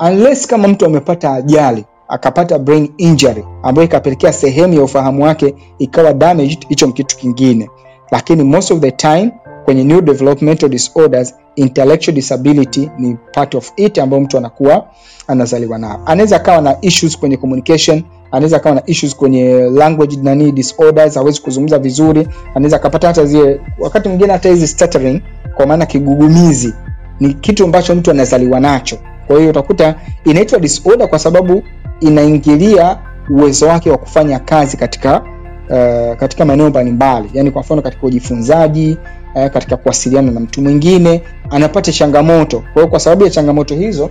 Unless 0.01 0.47
kama 0.47 0.69
mtu 0.69 0.87
amepata 0.87 1.33
ajali 1.33 1.85
akapata 2.09 2.59
brain 2.59 2.93
injury 2.97 3.45
ambayo 3.63 3.85
ikapelekea 3.89 4.33
sehemu 4.33 4.75
ya 4.75 4.83
ufahamu 4.83 5.23
wake 5.25 5.55
ikawa 5.79 6.13
damaged 6.15 6.69
hicho 6.69 6.87
ni 6.87 6.93
kitu 6.93 7.17
kingine. 7.17 7.71
Lakini 8.11 8.43
most 8.45 8.71
of 8.71 8.81
the 8.81 8.91
time 8.91 9.33
kwenye 9.69 9.85
new 9.85 10.01
developmental 10.01 10.69
disorders 10.69 11.35
intellectual 11.57 12.15
disability 12.15 12.91
ni 12.99 13.17
part 13.33 13.55
of 13.55 13.73
it 13.77 13.99
ambayo 13.99 14.23
mtu 14.23 14.39
anakuwa 14.39 14.87
anazaliwa 15.27 15.79
nayo. 15.79 16.01
Anaweza 16.07 16.37
akawa 16.37 16.61
na 16.61 16.77
issues 16.81 17.19
kwenye 17.19 17.37
communication 17.37 18.03
anaweza 18.33 18.57
akawa 18.57 18.75
na 18.75 18.83
issues 18.87 19.17
kwenye 19.17 19.55
language 19.55 20.17
nani 20.23 20.53
disorders 20.53 21.15
hawezi 21.15 21.41
kuzungumza 21.41 21.79
vizuri 21.79 22.29
anaweza 22.55 22.77
akapata 22.77 23.07
hata 23.07 23.25
zile 23.25 23.61
wakati 23.79 24.09
mwingine 24.09 24.33
hata 24.33 24.49
hizi 24.49 24.67
stuttering 24.67 25.23
kwa 25.57 25.67
maana 25.67 25.87
kigugumizi 25.87 26.75
ni 27.21 27.35
kitu 27.35 27.65
ambacho 27.65 27.95
mtu 27.95 28.11
anazaliwa 28.11 28.61
nacho. 28.61 28.99
Kwa 29.27 29.39
hiyo 29.39 29.51
utakuta 29.51 29.95
inaitwa 30.25 30.59
disorder 30.59 31.09
kwa 31.09 31.19
sababu 31.19 31.63
inaingilia 32.01 32.99
uwezo 33.31 33.67
wake 33.67 33.91
wa 33.91 33.99
kufanya 33.99 34.39
kazi 34.39 34.77
katika 34.77 35.23
uh, 35.71 36.17
katika 36.17 36.45
maeneo 36.45 36.71
mbalimbali. 36.71 37.31
Yani 37.35 37.51
kwa 37.51 37.61
mfano 37.63 37.83
katika 37.83 38.07
ujifunzaji 38.07 38.97
uh, 39.35 39.47
katika 39.47 39.77
kuwasiliana 39.77 40.31
na 40.33 40.41
mtu 40.41 40.63
mwingine 40.63 41.23
anapata 41.51 41.93
changamoto. 41.93 42.59
Kwa 42.61 42.73
hiyo 42.75 42.87
kwa 42.89 43.01
sababu 43.01 43.25
ya 43.25 43.31
changamoto 43.31 43.75
hizo 43.75 44.11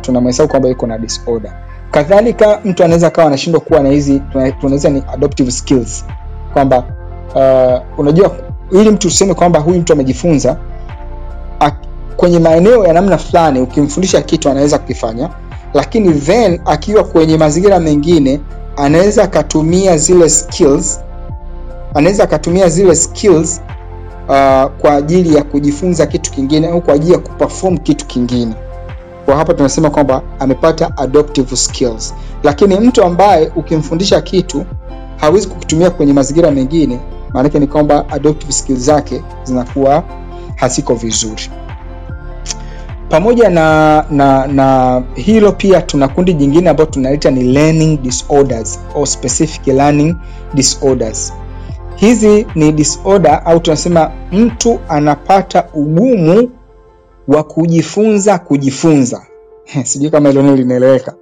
tunamhesabu 0.00 0.32
tuna 0.36 0.48
kwamba 0.48 0.68
yuko 0.68 0.86
na 0.86 0.98
disorder. 0.98 1.52
Kadhalika 1.90 2.60
mtu 2.64 2.84
anaweza 2.84 3.06
akawa 3.06 3.26
anashindwa 3.26 3.60
kuwa 3.60 3.80
na 3.80 3.88
hizi 3.88 4.22
tunaweza 4.60 4.90
ni 4.90 5.02
adoptive 5.12 5.50
skills. 5.50 6.04
Kwamba 6.52 6.84
uh, 7.34 7.98
unajua 8.00 8.36
ili 8.72 8.90
mtu 8.90 9.08
useme 9.08 9.34
kwamba 9.34 9.60
huyu 9.60 9.80
mtu 9.80 9.92
amejifunza 9.92 10.56
kwenye 12.16 12.38
maeneo 12.38 12.86
ya 12.86 12.92
namna 12.92 13.18
fulani 13.18 13.60
ukimfundisha 13.60 14.22
kitu 14.22 14.50
anaweza 14.50 14.78
kukifanya 14.78 15.30
lakini 15.74 16.12
then 16.12 16.60
akiwa 16.64 17.04
kwenye 17.04 17.36
mazingira 17.36 17.80
mengine 17.80 18.40
anaweza 18.76 19.22
akatumia 19.22 19.96
zile 19.96 20.28
skills 20.28 21.00
anaweza 21.94 22.24
akatumia 22.24 22.68
zile 22.68 22.96
skills 22.96 23.61
uh, 24.32 24.70
kwa 24.80 24.94
ajili 24.94 25.34
ya 25.36 25.42
kujifunza 25.44 26.06
kitu 26.06 26.30
kingine 26.32 26.68
au 26.68 26.80
kwa 26.80 26.94
ajili 26.94 27.12
ya 27.12 27.18
kuperform 27.18 27.78
kitu 27.78 28.06
kingine. 28.06 28.54
Kwa 29.24 29.36
hapa 29.36 29.54
tunasema 29.54 29.90
kwamba 29.90 30.22
amepata 30.38 30.96
adoptive 30.96 31.56
skills. 31.56 32.14
Lakini 32.42 32.76
mtu 32.80 33.04
ambaye 33.04 33.52
ukimfundisha 33.56 34.20
kitu 34.20 34.64
hawezi 35.16 35.48
kukitumia 35.48 35.90
kwenye 35.90 36.12
mazingira 36.12 36.50
mengine 36.50 37.00
maanake 37.32 37.58
ni 37.58 37.66
kwamba 37.66 38.08
adoptive 38.08 38.52
skills 38.52 38.78
zake 38.80 39.22
zinakuwa 39.44 40.02
haziko 40.56 40.94
vizuri. 40.94 41.42
Pamoja 43.08 43.50
na, 43.50 44.04
na, 44.10 44.46
na 44.46 45.02
hilo 45.14 45.52
pia 45.52 45.80
tuna 45.82 46.08
kundi 46.08 46.34
jingine 46.34 46.70
ambayo 46.70 46.90
tunaita 46.90 47.30
ni 47.30 47.42
learning 47.44 48.02
disorders 48.02 48.80
or 48.94 49.06
specific 49.06 49.66
learning 49.66 50.16
disorders 50.54 51.32
hizi 52.02 52.46
ni 52.54 52.72
disorder 52.72 53.42
au 53.44 53.60
tunasema 53.60 54.10
mtu 54.32 54.80
anapata 54.88 55.68
ugumu 55.74 56.50
wa 57.28 57.42
kujifunza 57.44 58.38
kujifunza. 58.38 59.26
Sijui 59.84 60.10
kama 60.10 60.28
hilo 60.28 60.42
neno 60.42 60.56
linaeleweka. 60.56 61.14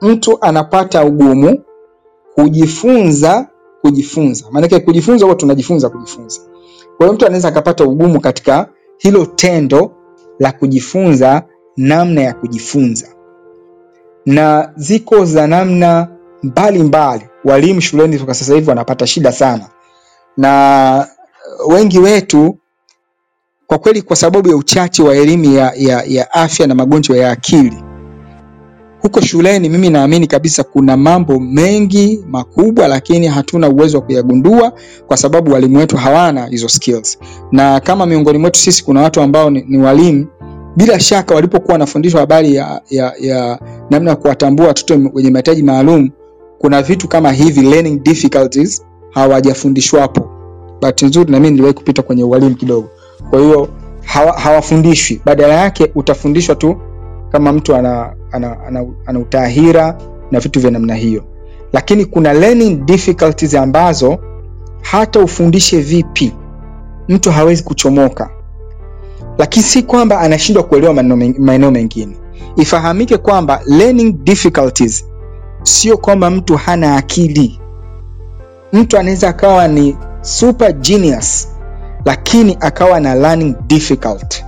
Mtu 0.00 0.38
anapata 0.40 1.04
ugumu 1.04 1.58
kujifunza 2.34 3.48
kujifunza. 3.80 4.44
Maanake 4.50 4.80
kujifunza 4.80 5.24
huwa 5.24 5.36
tunajifunza 5.36 5.88
kujifunza. 5.88 6.40
Kwa 6.96 7.06
hiyo 7.06 7.12
mtu 7.12 7.26
anaweza 7.26 7.48
akapata 7.48 7.84
ugumu 7.84 8.20
katika 8.20 8.68
hilo 8.98 9.26
tendo 9.26 9.92
la 10.38 10.52
kujifunza 10.52 11.42
namna 11.76 12.20
ya 12.20 12.34
kujifunza. 12.34 13.08
Na 14.26 14.72
ziko 14.76 15.24
za 15.24 15.46
namna 15.46 16.08
mbalimbali. 16.42 17.24
Walimu 17.44 17.80
shuleni 17.80 18.18
toka 18.18 18.34
sasa 18.34 18.54
hivi 18.54 18.68
wanapata 18.68 19.06
shida 19.06 19.32
sana 19.32 19.68
na 20.38 21.06
wengi 21.68 21.98
wetu 21.98 22.58
kwa 23.66 23.78
kweli 23.78 24.02
kwa 24.02 24.16
sababu 24.16 24.48
ya 24.48 24.56
uchache 24.56 25.02
wa 25.02 25.16
elimu 25.16 25.44
ya, 25.54 25.72
ya, 25.76 26.02
ya 26.06 26.32
afya 26.32 26.66
na 26.66 26.74
magonjwa 26.74 27.16
ya 27.16 27.30
akili 27.30 27.76
huko 29.02 29.20
shuleni 29.20 29.68
mimi 29.68 29.90
naamini 29.90 30.26
kabisa 30.26 30.64
kuna 30.64 30.96
mambo 30.96 31.40
mengi 31.40 32.24
makubwa 32.28 32.88
lakini 32.88 33.26
hatuna 33.26 33.68
uwezo 33.68 33.98
wa 33.98 34.04
kuyagundua 34.04 34.72
kwa 35.06 35.16
sababu 35.16 35.52
walimu 35.52 35.78
wetu 35.78 35.96
hawana 35.96 36.46
hizo 36.46 36.68
skills. 36.68 37.18
Na 37.52 37.80
kama 37.80 38.06
miongoni 38.06 38.38
mwetu 38.38 38.60
sisi 38.60 38.84
kuna 38.84 39.02
watu 39.02 39.20
ambao 39.20 39.50
ni, 39.50 39.64
ni 39.68 39.78
walimu 39.78 40.26
bila 40.76 41.00
shaka 41.00 41.34
walipokuwa 41.34 41.72
wanafundishwa 41.72 42.20
habari 42.20 42.54
ya, 42.54 42.80
ya, 42.90 43.12
ya 43.20 43.58
namna 43.90 44.10
ya 44.10 44.16
kuwatambua 44.16 44.66
watoto 44.66 45.10
wenye 45.14 45.30
mahitaji 45.30 45.62
maalum 45.62 46.10
kuna 46.58 46.82
vitu 46.82 47.08
kama 47.08 47.32
hivi 47.32 47.60
learning 47.62 48.02
difficulties 48.02 48.84
hawajafundishwapo 49.10 50.28
bahati 50.80 51.04
nzuri 51.06 51.32
na 51.32 51.38
mimi 51.40 51.50
niliwahi 51.50 51.74
kupita 51.74 52.02
kwenye 52.02 52.24
ualimu 52.24 52.54
kidogo. 52.54 52.88
Kwa 53.30 53.40
hiyo 53.40 53.68
hawa, 54.04 54.32
hawafundishwi. 54.32 55.20
Badala 55.24 55.54
yake 55.54 55.90
utafundishwa 55.94 56.54
tu 56.54 56.76
kama 57.32 57.52
mtu 57.52 57.74
ana, 57.76 58.12
ana, 58.32 58.60
ana, 58.66 58.86
ana 59.06 59.18
utaahira 59.18 59.98
na 60.30 60.40
vitu 60.40 60.60
vya 60.60 60.70
namna 60.70 60.94
hiyo. 60.94 61.24
Lakini 61.72 62.04
kuna 62.04 62.32
learning 62.32 62.84
difficulties 62.86 63.54
ambazo 63.54 64.18
hata 64.82 65.20
ufundishe 65.20 65.80
vipi 65.80 66.32
mtu 67.08 67.30
hawezi 67.30 67.62
kuchomoka. 67.62 68.30
Lakini 69.38 69.64
si 69.64 69.82
kwamba 69.82 70.20
anashindwa 70.20 70.62
kuelewa 70.62 70.94
maeneo 71.38 71.70
mengine. 71.70 72.16
Ifahamike 72.56 73.16
kwamba 73.16 73.60
learning 73.66 74.12
difficulties 74.24 75.04
sio 75.62 75.96
kwamba 75.96 76.30
mtu 76.30 76.56
hana 76.56 76.96
akili 76.96 77.60
mtu 78.72 78.98
anaweza 78.98 79.28
akawa 79.28 79.68
ni 79.68 79.96
super 80.20 80.72
genius 80.72 81.48
lakini 82.04 82.56
akawa 82.60 83.00
na 83.00 83.14
learning 83.14 83.54
difficult 83.66 84.44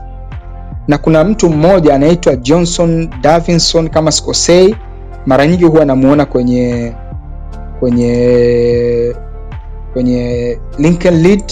na 0.88 0.98
kuna 0.98 1.24
mtu 1.24 1.50
mmoja 1.50 1.94
anaitwa 1.94 2.36
Johnson 2.36 3.08
Davinson 3.20 3.88
kama 3.88 4.12
sikosei, 4.12 4.76
mara 5.26 5.46
nyingi 5.46 5.64
huwa 5.64 5.84
namuona 5.84 6.26
kwenye 6.26 6.92
kwenye 7.80 9.14
kwenye 9.92 10.58
LinkedIn 10.78 11.42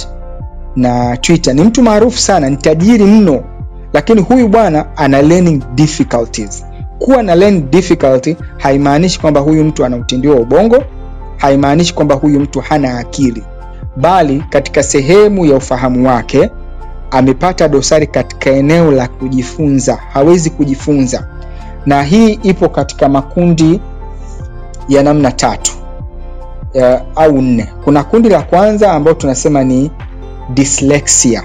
na 0.76 1.16
Twitter. 1.16 1.54
Ni 1.54 1.62
mtu 1.62 1.83
maarufu 1.83 2.18
sana, 2.18 2.50
ni 2.50 2.57
tajiri 2.57 3.04
mno, 3.04 3.44
lakini 3.92 4.20
huyu 4.20 4.48
bwana 4.48 4.96
ana 4.96 5.22
learning 5.22 5.62
difficulties. 5.74 6.64
Kuwa 6.98 7.22
na 7.22 7.35
learning 7.35 7.70
difficulty 7.70 8.37
haimaanishi 8.57 9.20
kwamba 9.20 9.40
huyu 9.40 9.64
mtu 9.64 9.85
ana 9.85 9.96
utindio 9.96 10.37
ubongo, 10.37 10.85
haimaanishi 11.38 11.94
kwamba 11.94 12.14
huyu 12.14 12.40
mtu 12.40 12.61
hana 12.61 12.98
akili, 12.98 13.42
bali 13.96 14.44
katika 14.51 14.83
sehemu 14.83 15.46
ya 15.46 15.57
ufahamu 15.57 16.09
wake 16.09 16.51
amepata 17.11 17.68
dosari 17.68 18.07
katika 18.07 18.51
eneo 18.51 18.90
la 18.90 19.09
kujifunza, 19.09 19.96
hawezi 20.12 20.51
kujifunza. 20.51 21.29
Na 21.87 22.03
hii 22.03 22.33
ipo 22.33 22.68
katika 22.68 23.09
makundi 23.09 23.81
ya 24.88 25.03
namna 25.03 25.33
tatu 25.33 25.72
ya, 26.74 27.03
au 27.16 27.42
nne. 27.42 27.68
Kuna 27.85 28.05
kundi 28.05 28.29
la 28.29 28.42
kwanza 28.42 28.92
ambao 28.92 29.14
tunasema 29.14 29.64
ni 29.64 29.90
dyslexia. 30.55 31.42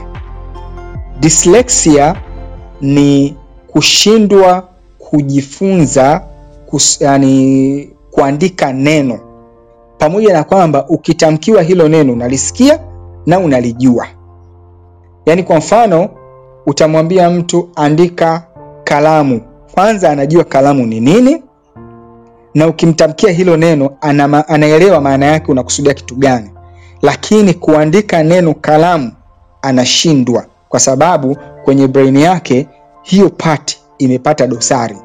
Dyslexia 1.20 2.16
ni 2.82 3.36
kushindwa 3.68 4.68
kujifunza 5.00 6.22
kus, 6.66 7.02
yani 7.02 7.90
kuandika 8.12 8.74
neno, 8.74 9.20
pamoja 10.04 10.34
na 10.34 10.44
kwamba 10.44 10.86
ukitamkiwa 10.88 11.62
hilo 11.62 11.88
neno 11.88 12.14
unalisikia 12.14 12.80
na 13.26 13.40
unalijua. 13.40 14.08
Yaani 15.26 15.44
kwa 15.44 15.56
mfano 15.58 16.10
utamwambia 16.66 17.30
mtu 17.30 17.70
andika 17.76 18.44
kalamu, 18.84 19.42
kwanza 19.74 20.10
anajua 20.10 20.44
kalamu 20.44 20.86
ni 20.86 21.00
nini, 21.00 21.44
na 22.54 22.68
ukimtamkia 22.68 23.32
hilo 23.32 23.58
neno 23.58 23.90
anama, 24.02 24.48
anaelewa 24.48 25.02
maana 25.02 25.26
yake 25.26 25.52
unakusudia 25.52 25.94
kitu 25.94 26.16
gani, 26.16 26.52
lakini 27.02 27.54
kuandika 27.54 28.24
neno 28.24 28.54
kalamu 28.54 29.12
anashindwa, 29.62 30.46
kwa 30.70 30.80
sababu 30.80 31.38
kwenye 31.64 31.88
brain 31.88 32.18
yake 32.18 32.68
hiyo 33.02 33.30
part 33.30 33.78
imepata 33.98 34.48
dosari 34.48 34.98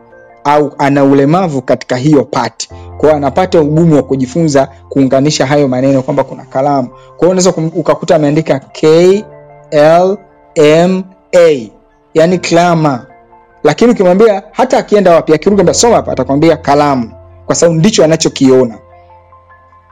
au 0.44 0.72
ana 0.78 1.04
ulemavu 1.04 1.62
katika 1.62 1.96
hiyo 1.96 2.24
part. 2.24 2.68
Kwa 2.98 3.12
anapata 3.12 3.60
ugumu 3.60 3.96
wa 3.96 4.02
kujifunza 4.02 4.68
kuunganisha 4.88 5.46
hayo 5.46 5.68
maneno 5.68 6.02
kwamba 6.02 6.24
kuna 6.24 6.44
kalamu. 6.44 6.88
Kwa 7.16 7.28
unaweza 7.28 7.54
ukakuta 7.74 8.16
ameandika 8.16 8.58
K 8.58 9.24
L 9.70 10.16
M 10.54 11.02
A, 11.36 11.70
yani 12.14 12.38
klama, 12.38 13.06
lakini 13.64 13.90
ukimwambia 13.90 14.42
hata 14.52 14.78
akienda 14.78 15.14
wapi, 15.14 15.34
akirudi 15.34 15.74
soma 15.74 15.96
hapa, 15.96 16.12
atakwambia 16.12 16.56
kalamu, 16.56 17.12
kwa 17.46 17.54
sababu 17.54 17.78
ndicho 17.78 18.04
anachokiona. 18.04 18.78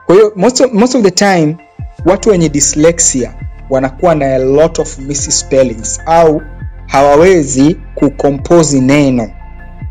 Kwa 0.05 0.15
hiyo 0.15 0.33
most 0.35 0.73
most 0.73 0.95
of 0.95 1.01
the 1.01 1.11
time 1.11 1.57
watu 2.05 2.29
wenye 2.29 2.49
dyslexia 2.49 3.33
wanakuwa 3.69 4.15
na 4.15 4.35
a 4.35 4.37
lot 4.37 4.81
of 4.81 4.97
misspellings 4.99 6.01
au 6.05 6.41
hawawezi 6.87 7.77
kucompose 7.95 8.81
neno. 8.81 9.29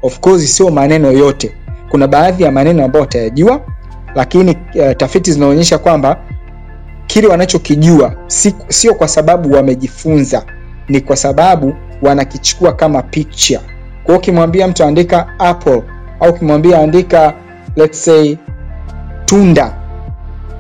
Of 0.03 0.21
course 0.21 0.57
sio 0.57 0.71
maneno 0.71 1.13
yote, 1.13 1.53
kuna 1.91 2.09
baadhi 2.09 2.43
ya 2.43 2.53
maneno 2.53 2.85
ambayo 2.85 3.01
watayajua, 3.03 3.61
lakini 4.15 4.51
uh, 4.75 4.93
tafiti 4.97 5.33
zinaonyesha 5.33 5.79
kwamba 5.79 6.17
kile 7.07 7.27
wanachokijua 7.29 8.15
sio 8.69 8.95
kwa 8.95 9.09
sababu 9.09 9.53
wamejifunza, 9.53 10.45
ni 10.89 11.01
kwa 11.01 11.17
sababu 11.17 11.75
wanakichukua 12.03 12.73
kama 12.73 13.03
picture. 13.03 13.61
Kwa 14.05 14.07
hiyo 14.07 14.19
ukimwambia 14.19 14.69
mtu 14.69 14.85
andika 14.85 15.29
apple 15.39 15.83
au 16.21 16.31
ukimwambia 16.31 16.79
andika 16.79 17.35
let's 17.77 18.05
say 18.05 18.37
tunda, 19.25 19.75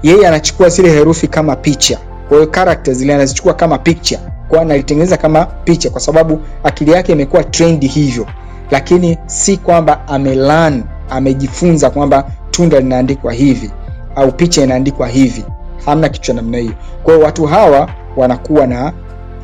yeye 0.02 0.28
anachukua 0.28 0.68
zile 0.68 0.90
herufi 0.90 1.28
kama 1.28 1.56
picha. 1.56 1.98
Kwa 2.28 2.36
hiyo 2.36 2.50
characters 2.50 2.98
zile 2.98 3.14
anazichukua 3.14 3.54
kama 3.54 3.78
picture, 3.78 4.20
kwa 4.48 4.60
analitengeneza 4.62 5.16
kama 5.16 5.44
picha, 5.46 5.90
kwa 5.90 6.00
sababu 6.00 6.40
akili 6.64 6.90
yake 6.92 7.12
imekuwa 7.12 7.44
trained 7.44 7.90
hivyo, 7.90 8.26
lakini 8.70 9.18
si 9.26 9.56
kwamba 9.56 10.08
amelearn, 10.08 10.84
amejifunza 11.10 11.90
kwamba 11.90 12.30
tunda 12.50 12.80
linaandikwa 12.80 13.32
hivi 13.32 13.70
au 14.16 14.32
picha 14.32 14.62
inaandikwa 14.64 15.08
hivi. 15.08 15.44
Hamna 15.84 16.08
kitu 16.08 16.24
cha 16.26 16.32
namna 16.32 16.58
hiyo. 16.58 16.72
Kwa 17.02 17.18
watu 17.18 17.46
hawa 17.46 17.88
wanakuwa 18.16 18.66
na 18.66 18.92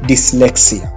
dyslexia. 0.06 0.90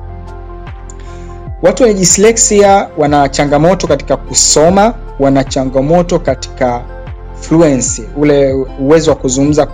Watu 1.61 1.83
wenye 1.83 1.95
dyslexia 1.99 2.89
wana 2.97 3.29
changamoto 3.29 3.87
katika 3.87 4.17
kusoma, 4.17 4.93
wana 5.19 5.43
changamoto 5.43 6.19
katika 6.19 6.81
fluency, 7.41 8.03
ule 8.17 8.53
uwezo 8.79 9.11
wa 9.11 9.17
kuzungumza 9.17 9.67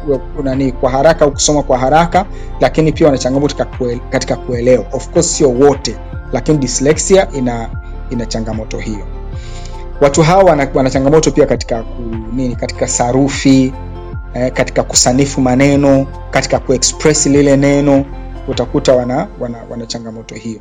nani 0.43 0.71
kwa 0.71 0.91
haraka 0.91 1.25
au 1.25 1.31
kusoma 1.31 1.63
kwa 1.63 1.77
haraka, 1.77 2.25
lakini 2.59 2.91
pia 2.91 3.07
wana 3.07 3.17
changamoto 3.17 3.65
katika 4.09 4.35
kuelewa. 4.35 4.85
Of 4.91 5.09
course 5.09 5.37
sio 5.37 5.49
wote, 5.49 5.95
lakini 6.33 6.57
dyslexia 6.57 7.27
ina 7.31 7.69
ina 8.09 8.25
changamoto 8.25 8.77
hiyo. 8.77 9.05
Watu 10.01 10.21
hawa 10.21 10.43
wana, 10.73 10.89
changamoto 10.89 11.31
pia 11.31 11.45
katika 11.45 11.83
ku, 11.83 12.01
nini, 12.33 12.55
katika 12.55 12.87
sarufi 12.87 13.73
eh, 14.33 14.51
katika 14.53 14.83
kusanifu 14.83 15.41
maneno, 15.41 16.07
katika 16.31 16.59
kuexpress 16.59 17.25
lile 17.25 17.57
neno, 17.57 18.05
utakuta 18.47 18.95
wana, 18.95 19.27
wana, 19.39 19.57
wana 19.69 19.85
changamoto 19.85 20.35
hiyo. 20.35 20.59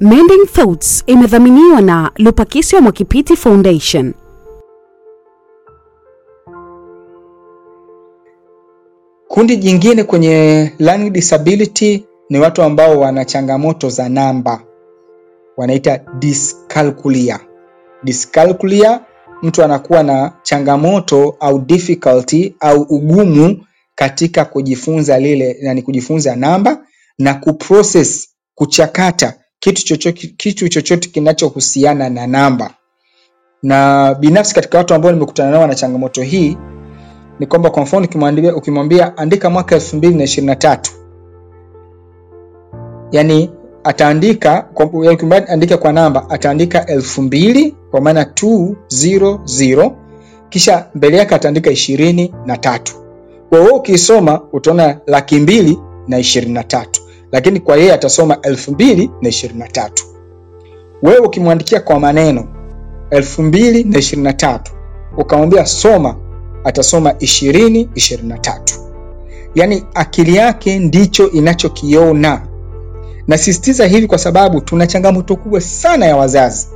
Mending 0.00 0.46
Thoughts 0.52 1.02
imedhaminiwa 1.06 1.80
na 1.80 2.10
Lupakisyo 2.16 2.80
Mwakipiti 2.80 3.36
Foundation. 3.36 4.14
Kundi 9.28 9.56
jingine 9.56 10.04
kwenye 10.04 10.72
learning 10.78 11.10
disability 11.12 12.04
ni 12.30 12.38
watu 12.38 12.62
ambao 12.62 13.00
wana 13.00 13.24
changamoto 13.24 13.88
za 13.90 14.08
namba, 14.08 14.62
wanaita 15.56 16.00
dyscalculia. 16.18 17.40
Dyscalculia, 18.04 19.00
mtu 19.42 19.64
anakuwa 19.64 20.02
na 20.02 20.32
changamoto 20.42 21.36
au 21.40 21.58
difficulty 21.58 22.54
au 22.60 22.82
ugumu 22.82 23.64
katika 23.94 24.44
kujifunza 24.44 25.18
lile, 25.18 25.56
yani 25.60 25.82
kujifunza 25.82 26.36
namba 26.36 26.86
na 27.18 27.34
kuprocess, 27.34 28.28
kuchakata 28.54 29.34
kitu 29.58 29.84
chochote 29.84 30.26
kitu 30.36 30.68
chochote 30.68 31.08
kinachohusiana 31.08 32.10
na 32.10 32.26
namba. 32.26 32.74
Na 33.62 34.14
binafsi 34.14 34.54
katika 34.54 34.78
watu 34.78 34.94
ambao 34.94 35.12
nimekutana 35.12 35.50
nao 35.50 35.66
na 35.66 35.74
changamoto 35.74 36.22
hii 36.22 36.56
ni 37.40 37.46
kwamba 37.46 37.70
kwa 37.70 37.82
mfano 37.82 38.08
ukimwambia 38.56 39.16
andika 39.16 39.50
mwaka 39.50 39.76
2023 39.76 41.03
yani 43.12 43.50
ataandika 43.84 44.68
andika 45.48 45.76
kwa 45.76 45.92
namba 45.92 46.30
ataandika 46.30 46.86
elfu 46.86 47.22
mbili 47.22 47.74
kwa 47.90 48.00
maana 48.00 48.22
200 48.22 49.90
kisha 50.48 50.86
mbele 50.94 51.16
yake 51.16 51.34
ataandika 51.34 51.70
ishirini 51.70 52.34
na 52.46 52.56
tatu. 52.56 52.94
Kwa 53.48 53.58
hiyo 53.60 53.74
ukisoma 53.74 54.40
utaona 54.52 55.00
laki 55.06 55.36
mbili 55.40 55.78
na 56.08 56.18
ishirini 56.18 56.52
na 56.52 56.62
tatu, 56.64 57.00
lakini 57.32 57.60
kwa 57.60 57.76
yeye 57.76 57.92
atasoma 57.92 58.38
elfu 58.42 58.72
mbili 58.72 59.10
na 59.22 59.28
ishirini 59.28 59.58
na 59.60 59.68
tatu. 59.68 60.04
Wewe 61.02 61.18
ukimwandikia 61.18 61.80
kwa 61.80 62.00
maneno 62.00 62.44
elfu 63.10 63.42
mbili 63.42 63.84
na 63.84 63.98
ishirini 63.98 64.24
na 64.24 64.32
tatu 64.32 64.72
ukamwambia 65.18 65.66
soma, 65.66 66.16
atasoma 66.64 67.14
ishirini 67.18 67.88
ishirini 67.94 68.28
na 68.28 68.38
tatu. 68.38 68.74
Yaani 69.54 69.84
akili 69.94 70.36
yake 70.36 70.78
ndicho 70.78 71.30
inachokiona. 71.30 72.40
Nasisitiza 73.28 73.86
hivi 73.86 74.06
kwa 74.06 74.18
sababu 74.18 74.60
tuna 74.60 74.86
changamoto 74.86 75.36
kubwa 75.36 75.60
sana 75.60 76.06
ya 76.06 76.16
wazazi 76.16 76.68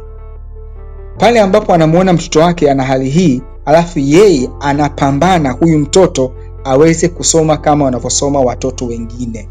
pale 1.18 1.40
ambapo 1.40 1.74
anamwona 1.74 2.12
mtoto 2.12 2.40
wake 2.40 2.70
ana 2.70 2.84
hali 2.84 3.10
hii, 3.10 3.42
alafu 3.64 3.98
yeye 3.98 4.50
anapambana 4.60 5.50
huyu 5.50 5.78
mtoto 5.78 6.32
aweze 6.64 7.08
kusoma 7.08 7.56
kama 7.56 7.84
wanavyosoma 7.84 8.40
watoto 8.40 8.86
wengine. 8.86 9.48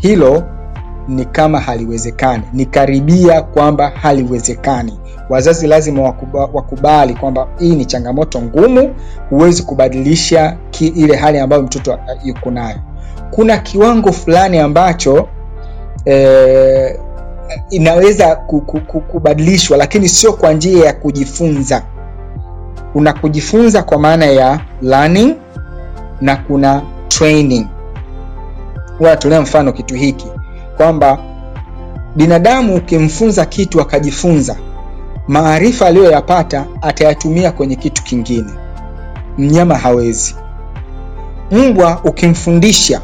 Hilo 0.00 0.42
ni 1.08 1.24
kama 1.24 1.60
haliwezekani, 1.60 2.42
ni 2.52 2.66
karibia 2.66 3.42
kwamba 3.42 3.88
haliwezekani. 3.90 4.98
Wazazi 5.28 5.66
lazima 5.66 6.02
wakuba, 6.02 6.40
wakubali 6.52 7.14
kwamba 7.14 7.48
hii 7.58 7.74
ni 7.76 7.84
changamoto 7.84 8.42
ngumu, 8.42 8.94
huwezi 9.30 9.62
kubadilisha 9.62 10.56
ki, 10.70 10.86
ile 10.86 11.16
hali 11.16 11.38
ambayo 11.38 11.62
mtoto 11.62 11.98
yuko 12.24 12.50
nayo. 12.50 12.76
Kuna 13.30 13.58
kiwango 13.58 14.12
fulani 14.12 14.58
ambacho 14.58 15.28
eh, 16.08 16.96
inaweza 17.70 18.36
kubadilishwa, 19.10 19.76
lakini 19.76 20.08
sio 20.08 20.32
kwa 20.32 20.52
njia 20.52 20.86
ya 20.86 20.92
kujifunza. 20.92 21.82
Kuna 22.92 23.12
kujifunza 23.12 23.82
kwa 23.82 23.98
maana 23.98 24.26
ya 24.26 24.60
learning 24.82 25.34
na 26.20 26.36
kuna 26.36 26.82
training. 27.08 27.66
huwa 28.98 29.16
mfano 29.40 29.72
kitu 29.72 29.94
hiki 29.94 30.26
kwamba 30.76 31.18
binadamu 32.16 32.74
ukimfunza 32.76 33.44
kitu 33.46 33.80
akajifunza 33.80 34.56
maarifa 35.28 35.86
aliyoyapata 35.86 36.66
atayatumia 36.82 37.52
kwenye 37.52 37.76
kitu 37.76 38.02
kingine 38.02 38.50
mnyama 39.38 39.78
hawezi 39.78 40.36
mbwa 41.50 42.00
ukimfundisha 42.04 43.00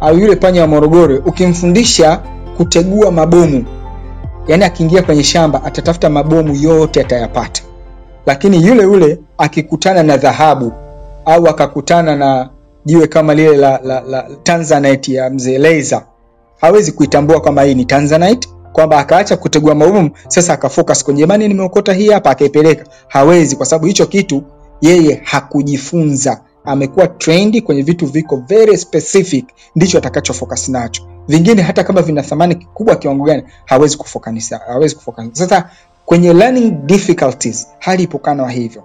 au 0.00 0.18
yule 0.18 0.36
panya 0.36 0.60
wa 0.60 0.66
morogoro 0.66 1.16
ukimfundisha 1.26 2.20
kutegua 2.56 3.10
mabomu. 3.10 3.64
Yani 4.48 4.64
akiingia 4.64 5.02
kwenye 5.02 5.22
shamba 5.22 5.64
atatafuta 5.64 6.10
mabomu 6.10 6.54
yote 6.54 7.00
atayapata. 7.00 7.62
Lakini 8.26 8.66
yule 8.66 8.82
yule 8.82 9.18
akikutana 9.38 10.02
na 10.02 10.16
dhahabu 10.16 10.72
au 11.24 11.48
akakutana 11.48 12.16
na 12.16 12.50
jiwe 12.84 13.06
kama 13.06 13.34
lile 13.34 13.56
la, 13.56 13.80
la, 13.84 14.00
la 14.00 14.26
tanzanite 14.42 15.12
ya 15.12 15.30
mzee 15.30 15.58
Leiza 15.58 16.02
hawezi 16.60 16.92
kuitambua 16.92 17.40
kwamba 17.40 17.62
hii 17.62 17.74
ni 17.74 17.84
tanzanite 17.84 18.48
kwamba 18.72 18.98
akaacha 18.98 19.36
kutegua 19.36 19.74
mabomu 19.74 20.10
sasa 20.28 20.52
akafocus 20.52 21.04
kwenye 21.04 21.20
jamani 21.20 21.48
nimeokota 21.48 21.92
hii 21.92 22.08
hapa 22.10 22.30
akaipeleka. 22.30 22.84
Hawezi 23.08 23.56
kwa 23.56 23.66
sababu 23.66 23.86
hicho 23.86 24.06
kitu 24.06 24.42
yeye 24.80 25.20
hakujifunza 25.24 26.40
amekuwa 26.66 27.06
trendi 27.08 27.60
kwenye 27.62 27.82
vitu 27.82 28.06
viko 28.06 28.36
very 28.36 28.76
specific 28.78 29.46
ndicho 29.76 29.98
atakachofocus 29.98 30.68
nacho. 30.68 31.02
Vingine 31.28 31.62
hata 31.62 31.84
kama 31.84 32.02
vina 32.02 32.22
thamani 32.22 32.54
kubwa 32.54 32.96
kiwango 32.96 33.24
gani 33.24 33.42
hawezi 33.64 33.96
kufokanisa 33.96 34.60
hawezi 34.66 34.94
kufokanisa. 34.94 35.48
Sasa 35.48 35.70
kwenye 36.04 36.32
learning 36.32 36.70
difficulties 36.86 37.66
hali 37.78 38.02
ipokanwa 38.02 38.50
hivyo. 38.50 38.82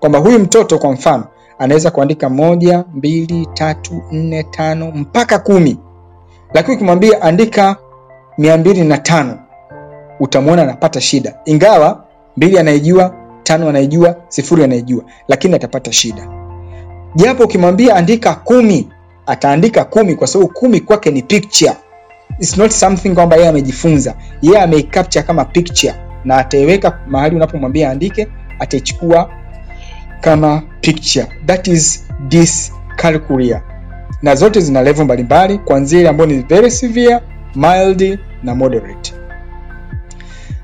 Kwamba 0.00 0.18
huyu 0.18 0.38
mtoto 0.38 0.78
kwa 0.78 0.92
mfano 0.92 1.24
anaweza 1.58 1.90
kuandika 1.90 2.28
moja 2.28 2.84
mbili 2.94 3.48
tatu 3.54 4.02
nne 4.10 4.42
tano 4.42 4.90
mpaka 4.94 5.38
kumi. 5.38 5.78
Lakini 6.54 6.76
ukimwambia 6.76 7.22
andika 7.22 7.76
mia 8.38 8.56
mbili 8.56 8.84
na 8.84 8.98
tano 8.98 9.38
utamwona 10.20 10.62
anapata 10.62 11.00
shida. 11.00 11.34
Ingawa 11.44 12.04
mbili 12.36 12.58
anaijua 12.58 13.14
tano 13.42 13.68
anaijua 13.68 14.16
sifuri 14.28 14.64
anaijua 14.64 15.04
lakini 15.28 15.54
atapata 15.54 15.92
shida 15.92 16.41
japo 17.14 17.44
ukimwambia 17.44 17.96
andika 17.96 18.34
kumi 18.34 18.88
ataandika 19.26 19.84
kumi 19.84 20.14
kwa 20.14 20.26
sababu 20.26 20.52
kumi 20.52 20.80
kwake 20.80 21.10
ni 21.10 21.22
picture. 21.22 21.72
It's 22.40 22.56
not 22.58 22.70
something 22.70 23.10
kwamba 23.14 23.36
yeye 23.36 23.48
amejifunza. 23.48 24.14
Yeye 24.42 24.60
ameicapture 24.60 25.22
kama 25.22 25.44
picture. 25.44 25.94
Na 26.24 26.36
ataiweka 26.36 26.98
mahali 27.06 27.36
unapomwambia 27.36 27.90
andike 27.90 28.28
ataichukua 28.58 29.30
kama 30.20 30.62
picture. 30.80 31.26
That 31.46 31.68
is 31.68 32.04
dyscalculia 32.28 33.62
na 34.22 34.34
zote 34.34 34.60
zina 34.60 34.82
level 34.82 35.04
mbalimbali 35.04 35.58
kuanzia 35.58 36.00
ile 36.00 36.08
ambayo 36.08 36.30
ni 36.30 36.38
very 36.42 36.70
severe 36.70 37.20
mild 37.54 38.18
na 38.42 38.54
moderate. 38.54 39.12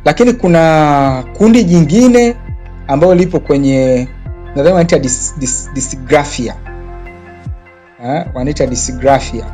Lakini 0.05 0.33
kuna 0.33 1.25
kundi 1.39 1.65
jingine 1.65 2.35
ambayo 2.89 3.15
lipo 3.15 3.41
kwenye 3.41 4.09
nadhani 4.59 4.75
wanaita 4.75 4.99
dis, 4.99 5.35
wanaita 8.35 8.67
dysgraphia. 8.67 9.45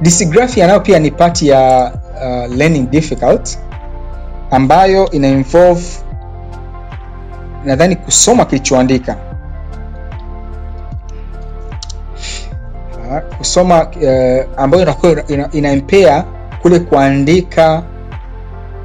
Dysgraphia 0.00 0.66
nayo 0.66 0.80
pia 0.80 0.98
ni 0.98 1.10
pati 1.10 1.48
ya 1.48 1.92
uh, 2.14 2.54
learning 2.56 2.90
difficult 2.90 3.58
ambayo 4.50 5.10
ina 5.10 5.28
involve 5.28 5.84
nadhani 7.64 7.96
kusoma 7.96 8.44
kilichoandika. 8.44 9.16
Kusoma 13.38 13.86
uh, 13.88 14.60
ambayo 14.62 14.82
inakuwa 14.82 15.26
ina, 15.28 15.48
kule 16.62 16.78
kuandika 16.78 17.82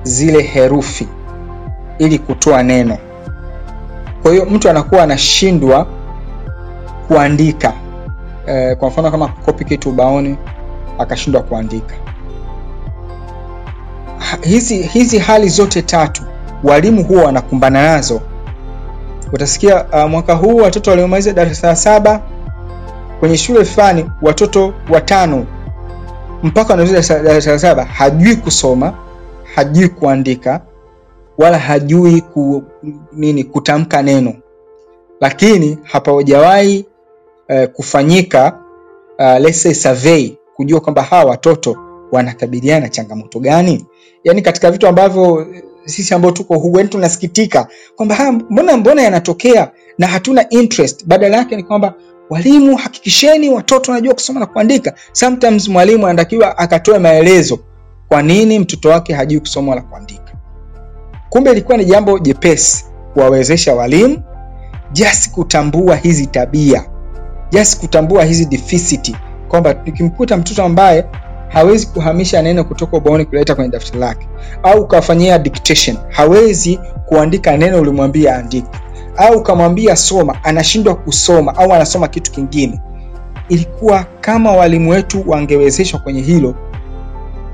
zile 0.03 0.41
herufi 0.41 1.07
ili 1.97 2.19
kutoa 2.19 2.63
neno 2.63 2.97
kwa 4.21 4.31
hiyo 4.31 4.45
mtu 4.45 4.69
anakuwa 4.69 5.03
anashindwa 5.03 5.87
kuandika. 7.07 7.73
E, 8.47 8.75
kwa 8.75 8.89
mfano 8.89 9.11
kama 9.11 9.27
kopi 9.27 9.65
kitu 9.65 9.89
ubaoni 9.89 10.37
akashindwa 10.99 11.41
kuandika. 11.41 11.95
Hizi 14.41 14.81
hizi 14.81 15.19
hali 15.19 15.49
zote 15.49 15.81
tatu 15.81 16.23
walimu 16.63 17.03
huwa 17.03 17.23
wanakumbana 17.23 17.83
nazo. 17.83 18.21
Utasikia 19.33 19.83
uh, 19.85 20.09
mwaka 20.09 20.33
huu 20.33 20.55
watoto 20.55 20.89
waliomaliza 20.89 21.33
darasa 21.33 21.67
la 21.67 21.75
saba 21.75 22.21
kwenye 23.19 23.37
shule 23.37 23.65
fulani 23.65 24.05
watoto 24.21 24.73
watano 24.89 25.45
mpaka 26.43 26.73
wanamaliza 26.73 27.19
darasa 27.23 27.51
la 27.51 27.59
saba 27.59 27.85
hajui 27.85 28.35
kusoma 28.35 28.93
hajui 29.55 29.87
kuandika 29.87 30.61
wala 31.39 31.57
hajui 31.59 32.21
ku, 32.21 32.63
nini 33.13 33.43
kutamka 33.43 34.01
neno. 34.01 34.33
Lakini 35.21 35.77
hapajawahi 35.83 36.85
eh, 37.47 37.69
kufanyika 37.73 38.59
uh, 39.19 39.37
let's 39.39 39.81
survey 39.83 40.37
kujua 40.55 40.79
kwamba 40.81 41.01
hawa 41.01 41.23
watoto 41.29 41.77
wanakabiliana 42.11 42.79
na 42.79 42.89
changamoto 42.89 43.39
gani. 43.39 43.85
Yani 44.23 44.41
katika 44.41 44.71
vitu 44.71 44.87
ambavyo 44.87 45.47
sisi 45.85 46.13
ambao 46.13 46.31
tuko 46.31 46.57
huku 46.57 46.77
yani 46.77 46.89
tunasikitika 46.89 47.67
kwamba 47.95 48.31
mbona 48.31 48.77
mbona 48.77 49.01
yanatokea 49.01 49.71
na 49.97 50.07
hatuna 50.07 50.49
interest. 50.49 51.05
Badala 51.05 51.37
yake 51.37 51.55
ni 51.55 51.63
kwamba 51.63 51.93
walimu 52.29 52.75
hakikisheni 52.77 53.49
watoto 53.49 53.91
wanajua 53.91 54.13
kusoma 54.13 54.39
na 54.39 54.45
kuandika. 54.45 54.93
Sometimes 55.11 55.67
mwalimu 55.67 56.07
anatakiwa 56.07 56.57
akatoe 56.57 56.99
maelezo 56.99 57.59
kwa 58.07 58.21
nini 58.21 58.59
mtoto 58.59 58.89
wake 58.89 59.13
hajui 59.13 59.39
kusoma 59.39 59.75
na 59.75 59.81
kuandika 59.81 60.28
kumbe 61.29 61.51
ilikuwa 61.51 61.77
ni 61.77 61.85
jambo 61.85 62.19
jepesi 62.19 62.85
kuwawezesha 63.13 63.75
walimu 63.75 64.17
just 64.91 65.31
kutambua 65.31 65.95
hizi 65.95 66.27
tabia 66.27 66.83
just 67.51 67.79
kutambua 67.79 68.23
hizi 68.23 68.45
deficit 68.45 69.15
kwamba 69.47 69.75
ukimkuta 69.87 70.37
mtoto 70.37 70.63
ambaye 70.63 71.05
hawezi 71.47 71.87
kuhamisha 71.87 72.41
neno 72.41 72.63
kutoka 72.63 72.97
ubaoni 72.97 73.25
kuleta 73.25 73.55
kwenye 73.55 73.69
daftari 73.71 73.99
lake 73.99 74.27
au 74.63 74.81
ukafanyia 74.81 75.39
dictation 75.39 75.97
hawezi 76.09 76.79
kuandika 77.05 77.57
neno 77.57 77.81
ulimwambia 77.81 78.35
andike 78.35 78.67
au 79.17 79.37
ukamwambia 79.37 79.95
soma 79.95 80.43
anashindwa 80.43 80.95
kusoma 80.95 81.55
au 81.57 81.73
anasoma 81.73 82.07
kitu 82.07 82.31
kingine 82.31 82.81
ilikuwa 83.49 84.05
kama 84.21 84.51
walimu 84.51 84.89
wetu 84.89 85.23
wangewezeshwa 85.27 85.99
kwenye 85.99 86.21
hilo 86.21 86.55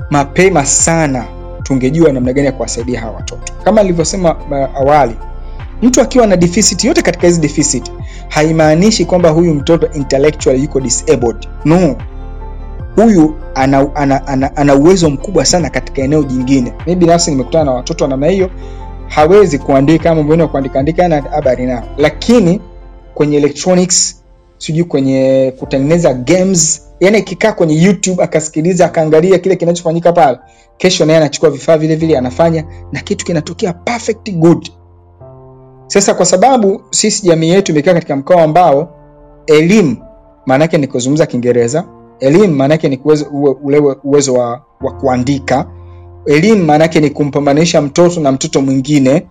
mapema 0.09 0.65
sana 0.65 1.25
tungejua 1.65 2.11
namna 2.11 2.33
gani 2.33 2.45
ya 2.47 2.51
kuwasaidia 2.51 2.99
hawa 3.01 3.13
watoto. 3.15 3.53
Kama 3.63 3.81
nilivyosema 3.81 4.35
awali 4.75 5.15
mtu 5.81 6.01
akiwa 6.01 6.27
na 6.27 6.37
deficit 6.37 6.83
yote 6.83 7.01
katika 7.01 7.27
hizi 7.27 7.41
deficit 7.41 7.91
haimaanishi 8.29 9.05
kwamba 9.05 9.29
huyu 9.29 9.53
mtoto 9.53 9.87
intellectual 9.93 10.59
yuko 10.63 10.79
disabled. 10.81 11.47
No. 11.65 11.95
Huyu 12.95 13.35
ana, 13.55 13.95
ana, 13.95 14.27
ana, 14.27 14.55
ana 14.57 14.75
uwezo 14.75 15.09
mkubwa 15.09 15.45
sana 15.45 15.69
katika 15.69 16.01
eneo 16.01 16.23
jingine. 16.23 16.73
Mi 16.87 16.95
binafsi 16.95 17.31
nimekutana 17.31 17.63
na 17.65 17.71
watoto 17.71 18.03
wa 18.03 18.09
namna 18.09 18.27
hiyo 18.27 18.49
hawezi 19.07 19.59
kuandika 19.59 20.15
mambo 20.15 20.35
ya 20.35 20.47
kuandika 20.47 20.79
andika 20.79 21.07
na 21.07 21.21
habari 21.21 21.65
nao 21.65 21.83
lakini 21.97 22.61
kwenye 23.13 23.37
electronics 23.37 24.21
sijui 24.57 24.83
kwenye 24.83 25.53
kutengeneza 25.59 26.13
games 26.13 26.84
yani 26.99 27.17
akikaa 27.17 27.51
kwenye 27.51 27.81
youtube 27.83 28.23
akasikiliza 28.23 28.85
akaangalia 28.85 29.39
kile 29.39 29.55
kinachofanyika 29.55 30.11
pale 30.13 30.39
kesho 30.77 31.05
naye 31.05 31.17
anachukua 31.17 31.49
vifaa 31.49 31.77
vile 31.77 31.95
vile 31.95 32.17
anafanya 32.17 32.65
na 32.91 32.99
kitu 33.01 33.25
kinatokea 33.25 33.73
perfect 33.73 34.31
good. 34.31 34.69
Sasa 35.87 36.13
kwa 36.13 36.25
sababu 36.25 36.81
sisi 36.89 37.25
jamii 37.27 37.49
yetu 37.49 37.71
imekaa 37.71 37.93
katika 37.93 38.15
mkao 38.15 38.39
ambao 38.39 38.89
elimu 39.47 39.97
maanaake 40.45 40.77
ni 40.77 40.87
kuzungumza 40.87 41.25
kiingereza. 41.25 41.83
Elimu 42.19 42.55
maanaake 42.55 42.89
ni 42.89 42.99
ule 43.63 43.79
uwezo 44.03 44.33
wa, 44.33 44.61
wa 44.81 44.91
kuandika. 44.93 45.65
Elimu 46.25 46.65
maanake 46.65 46.99
ni 46.99 47.09
kumpambanisha 47.09 47.81
mtoto 47.81 48.19
na 48.19 48.31
mtoto 48.31 48.61
mwingine. 48.61 49.27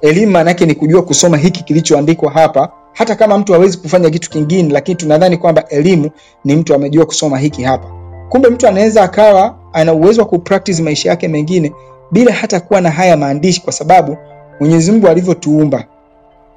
Elimu 0.00 0.32
maanake 0.32 0.66
ni 0.66 0.74
kujua 0.74 1.02
kusoma 1.02 1.36
hiki 1.36 1.64
kilichoandikwa 1.64 2.30
hapa 2.32 2.72
hata 2.96 3.14
kama 3.14 3.38
mtu 3.38 3.52
hawezi 3.52 3.78
kufanya 3.78 4.10
kitu 4.10 4.30
kingine 4.30 4.72
lakini 4.72 4.96
tunadhani 4.96 5.36
kwamba 5.36 5.68
elimu 5.68 6.10
ni 6.44 6.56
mtu 6.56 6.74
amejua 6.74 7.06
kusoma 7.06 7.38
hiki 7.38 7.62
hapa. 7.62 7.88
Kumbe 8.28 8.48
mtu 8.48 8.68
anaweza 8.68 9.02
akawa 9.02 9.58
ana 9.72 9.92
uwezo 9.92 10.22
wa 10.22 10.28
kupractice 10.28 10.82
maisha 10.82 11.10
yake 11.10 11.28
mengine 11.28 11.72
bila 12.10 12.32
hata 12.32 12.60
kuwa 12.60 12.80
na 12.80 12.90
haya 12.90 13.16
maandishi 13.16 13.62
kwa 13.62 13.72
sababu 13.72 14.16
mwenyezi 14.60 14.92
mungu 14.92 15.08
alivyotuumba. 15.08 15.84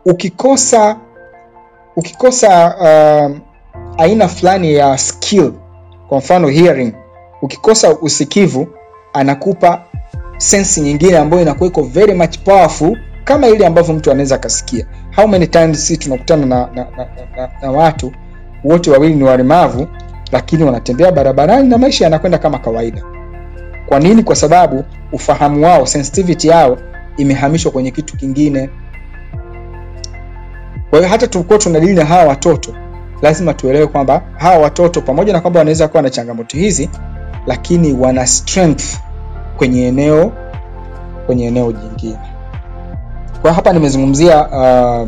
Ukikosa 0.05 0.97
ukikosa 1.95 2.75
uh, 2.79 3.37
aina 3.97 4.27
fulani 4.27 4.73
ya 4.73 4.97
skill 4.97 5.51
kwa 6.09 6.17
mfano 6.17 6.47
hearing 6.47 6.93
ukikosa 7.41 7.89
usikivu 7.99 8.67
anakupa 9.13 9.81
sensi 10.37 10.81
nyingine 10.81 11.17
ambayo 11.17 11.41
inakuwa 11.41 11.69
iko 11.69 11.81
very 11.83 12.13
much 12.13 12.37
powerful 12.39 12.97
kama 13.29 13.47
ile 13.47 13.65
ambavyo 13.65 13.93
mtu 13.93 14.11
anaweza 14.11 14.35
akasikia 14.35 14.85
how 15.15 15.27
many 15.27 15.47
times 15.47 15.87
si 15.87 15.97
tunakutana 15.97 16.45
na, 16.45 16.55
na, 16.75 16.87
na, 16.97 17.05
na, 17.37 17.49
na 17.61 17.71
watu 17.71 18.11
wote 18.63 18.91
wawili 18.91 19.15
ni 19.15 19.23
walemavu 19.23 19.87
lakini 20.31 20.63
wanatembea 20.63 21.11
barabarani 21.11 21.69
na 21.69 21.77
maisha 21.77 22.03
yanakwenda 22.03 22.37
kama 22.37 22.59
kawaida. 22.59 23.03
Kwa 23.85 23.99
nini? 23.99 24.23
Kwa 24.23 24.35
sababu 24.35 24.83
ufahamu 25.11 25.65
wao, 25.65 25.85
sensitivity 25.85 26.47
yao 26.47 26.77
imehamishwa 27.17 27.71
kwenye 27.71 27.91
kitu 27.91 28.17
kingine. 28.17 28.69
Kwa 30.89 30.99
hiyo 30.99 31.09
hata 31.11 31.27
tulikuwa 31.27 31.59
tunadili 31.59 31.93
na 31.93 32.05
hawa 32.05 32.23
watoto, 32.25 32.73
lazima 33.21 33.53
tuelewe 33.53 33.87
kwamba 33.87 34.21
hawa 34.37 34.57
watoto 34.57 35.01
pamoja 35.01 35.33
na 35.33 35.41
kwamba 35.41 35.59
wanaweza 35.59 35.87
kuwa 35.87 36.03
na 36.03 36.09
changamoto 36.09 36.57
hizi, 36.57 36.89
lakini 37.47 37.93
wana 37.93 38.27
strength 38.27 38.97
kwenye 39.57 39.87
eneo 39.87 40.31
kwenye 41.25 41.47
eneo 41.47 41.71
jingine. 41.71 42.28
Kwa 43.41 43.53
hapa 43.53 43.73
nimezungumzia 43.73 44.47
uh, 44.47 45.07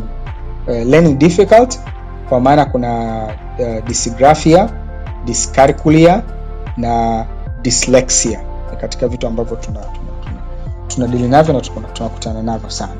uh, 0.68 0.86
learning 0.86 1.18
difficult 1.18 1.80
kwa 2.28 2.40
maana 2.40 2.64
kuna 2.64 3.22
uh, 3.58 3.84
dysgraphia, 3.86 4.68
dyscalculia 5.24 6.22
na 6.76 7.24
dyslexia 7.62 8.40
katika 8.80 9.08
vitu 9.08 9.26
ambavyo 9.26 9.56
tuna 9.56 9.80
tunadili 10.88 11.18
tuna, 11.22 11.28
tuna 11.28 11.28
navyo 11.28 11.54
na 11.54 11.60
tunakutana 11.60 12.10
tuna 12.18 12.42
navyo 12.42 12.70
sana. 12.70 12.92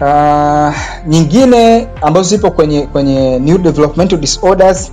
Uh, 0.00 0.74
nyingine 1.06 1.88
ambazo 2.00 2.28
zipo 2.28 2.50
kwenye 2.50 2.86
kwenye 2.86 3.38
new 3.38 3.58
developmental 3.58 4.18
disorders 4.18 4.92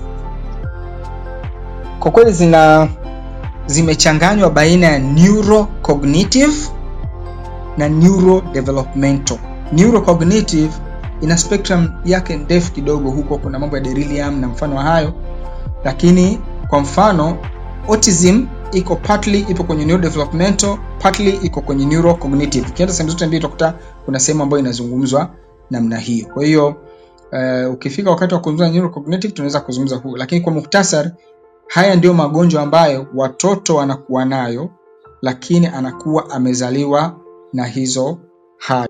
kwa 2.00 2.12
kweli 2.12 2.32
zina 2.32 2.88
zimechanganywa 3.66 4.50
baina 4.50 4.88
ya 4.88 5.00
neurocognitive 5.00 6.54
na 7.80 7.90
neurodevelopmental. 7.90 9.38
Neurocognitive 9.72 10.74
ina 11.22 11.38
spectrum 11.38 11.90
yake 12.06 12.36
ndefu 12.38 12.72
kidogo, 12.72 13.10
huko 13.10 13.38
kuna 13.38 13.60
mambo 13.60 13.78
ya 13.78 13.84
delirium 13.84 14.40
na 14.42 14.48
mfano 14.48 14.78
hayo, 14.78 15.14
lakini 15.84 16.40
kwa 16.70 16.80
mfano 16.80 17.38
autism 17.90 18.46
iko 18.72 18.96
partly 18.96 19.40
ipo 19.40 19.64
kwenye 19.64 19.86
neurodevelopmental, 19.86 20.78
partly 21.00 21.30
iko 21.30 21.62
kwenye 21.62 21.86
neurocognitive. 21.86 22.68
Ukienda 22.70 22.94
sehemu 22.94 23.12
zote 23.12 23.26
mbili 23.28 23.40
utakuta 23.40 23.74
kuna 24.06 24.20
sehemu 24.20 24.44
ambayo 24.44 24.60
inazungumzwa 24.64 25.30
namna 25.72 25.98
hiyo. 25.98 26.28
Kwa 26.34 26.46
hiyo 26.46 26.68
uh, 27.32 27.74
ukifika 27.74 28.10
wakati 28.10 28.34
wa 28.34 28.40
kuzungumza 28.40 28.72
neurocognitive 28.74 29.34
tunaweza 29.34 29.60
kuzungumza 29.60 29.96
huu, 29.96 30.16
lakini 30.16 30.42
kwa 30.42 30.54
muktasari, 30.54 31.10
haya 31.68 31.96
ndio 31.96 32.14
magonjwa 32.14 32.62
ambayo 32.64 33.08
watoto 33.16 33.76
wanakuwa 33.76 34.26
nayo, 34.26 34.70
lakini 35.22 35.68
anakuwa 35.68 36.30
amezaliwa 36.30 37.16
na 37.54 37.66
hizo 37.66 38.20
hali. 38.58 38.90